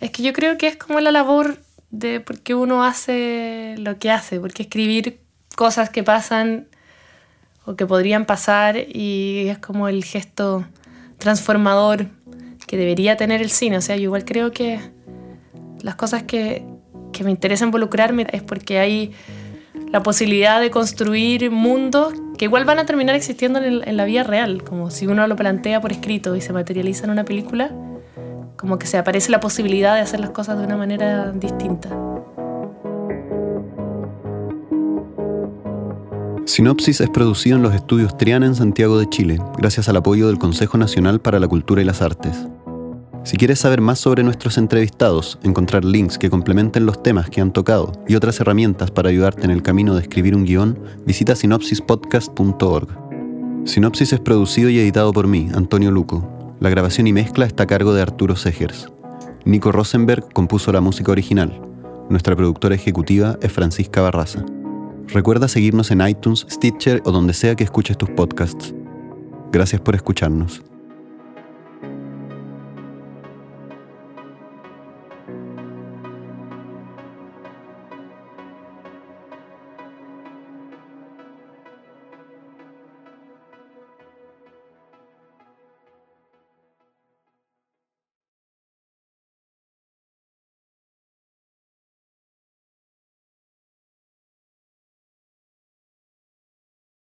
Es 0.00 0.10
que 0.10 0.22
yo 0.22 0.32
creo 0.32 0.56
que 0.56 0.68
es 0.68 0.76
como 0.76 1.00
la 1.00 1.12
labor 1.12 1.58
de 1.90 2.20
por 2.20 2.40
qué 2.40 2.54
uno 2.54 2.82
hace 2.82 3.74
lo 3.76 3.98
que 3.98 4.10
hace, 4.10 4.40
porque 4.40 4.62
escribir 4.62 5.20
cosas 5.54 5.90
que 5.90 6.02
pasan 6.02 6.68
o 7.66 7.74
que 7.74 7.84
podrían 7.84 8.24
pasar 8.24 8.76
y 8.78 9.48
es 9.48 9.58
como 9.58 9.88
el 9.88 10.04
gesto 10.04 10.64
transformador 11.18 12.06
que 12.66 12.76
debería 12.76 13.16
tener 13.16 13.42
el 13.42 13.50
cine. 13.50 13.76
O 13.76 13.80
sea, 13.80 13.96
yo 13.96 14.04
igual 14.04 14.24
creo 14.24 14.52
que 14.52 14.80
las 15.82 15.96
cosas 15.96 16.22
que, 16.22 16.64
que 17.12 17.24
me 17.24 17.30
interesa 17.30 17.64
involucrarme 17.64 18.26
es 18.32 18.42
porque 18.42 18.78
hay 18.78 19.12
la 19.90 20.02
posibilidad 20.02 20.60
de 20.60 20.70
construir 20.70 21.50
mundos 21.50 22.14
que 22.38 22.46
igual 22.46 22.64
van 22.64 22.78
a 22.78 22.86
terminar 22.86 23.14
existiendo 23.14 23.62
en, 23.62 23.86
en, 23.86 23.96
la 23.96 24.04
vida 24.04 24.22
real, 24.22 24.62
como 24.62 24.90
si 24.90 25.06
uno 25.06 25.26
lo 25.26 25.36
plantea 25.36 25.80
por 25.80 25.92
escrito 25.92 26.36
y 26.36 26.40
se 26.40 26.52
materializa 26.52 27.04
en 27.04 27.10
una 27.10 27.24
película, 27.24 27.70
como 28.56 28.78
que 28.78 28.86
se 28.86 28.98
aparece 28.98 29.30
la 29.30 29.40
posibilidad 29.40 29.94
de 29.94 30.00
hacer 30.00 30.20
las 30.20 30.30
cosas 30.30 30.58
de 30.58 30.64
una 30.64 30.76
manera 30.76 31.32
distinta. 31.32 31.88
Sinopsis 36.46 37.00
es 37.00 37.10
producido 37.10 37.56
en 37.56 37.64
los 37.64 37.74
estudios 37.74 38.16
Triana 38.16 38.46
en 38.46 38.54
Santiago 38.54 39.00
de 39.00 39.08
Chile, 39.08 39.40
gracias 39.58 39.88
al 39.88 39.96
apoyo 39.96 40.28
del 40.28 40.38
Consejo 40.38 40.78
Nacional 40.78 41.20
para 41.20 41.40
la 41.40 41.48
Cultura 41.48 41.82
y 41.82 41.84
las 41.84 42.02
Artes. 42.02 42.46
Si 43.24 43.36
quieres 43.36 43.58
saber 43.58 43.80
más 43.80 43.98
sobre 43.98 44.22
nuestros 44.22 44.56
entrevistados, 44.56 45.40
encontrar 45.42 45.84
links 45.84 46.18
que 46.18 46.30
complementen 46.30 46.86
los 46.86 47.02
temas 47.02 47.28
que 47.30 47.40
han 47.40 47.52
tocado 47.52 47.90
y 48.06 48.14
otras 48.14 48.38
herramientas 48.38 48.92
para 48.92 49.08
ayudarte 49.08 49.44
en 49.44 49.50
el 49.50 49.64
camino 49.64 49.96
de 49.96 50.02
escribir 50.02 50.36
un 50.36 50.44
guion, 50.44 50.78
visita 51.04 51.34
sinopsispodcast.org. 51.34 52.88
Sinopsis 53.64 54.12
es 54.12 54.20
producido 54.20 54.70
y 54.70 54.78
editado 54.78 55.12
por 55.12 55.26
mí, 55.26 55.48
Antonio 55.52 55.90
Luco. 55.90 56.56
La 56.60 56.70
grabación 56.70 57.08
y 57.08 57.12
mezcla 57.12 57.44
está 57.44 57.64
a 57.64 57.66
cargo 57.66 57.92
de 57.92 58.02
Arturo 58.02 58.36
Segers. 58.36 58.88
Nico 59.44 59.72
Rosenberg 59.72 60.32
compuso 60.32 60.70
la 60.70 60.80
música 60.80 61.10
original. 61.10 61.60
Nuestra 62.08 62.36
productora 62.36 62.76
ejecutiva 62.76 63.36
es 63.42 63.50
Francisca 63.50 64.00
Barraza. 64.00 64.44
Recuerda 65.08 65.48
seguirnos 65.48 65.90
en 65.90 66.06
iTunes, 66.06 66.46
Stitcher 66.50 67.02
o 67.04 67.12
donde 67.12 67.32
sea 67.32 67.54
que 67.54 67.64
escuches 67.64 67.96
tus 67.96 68.10
podcasts. 68.10 68.74
Gracias 69.52 69.80
por 69.80 69.94
escucharnos. 69.94 70.62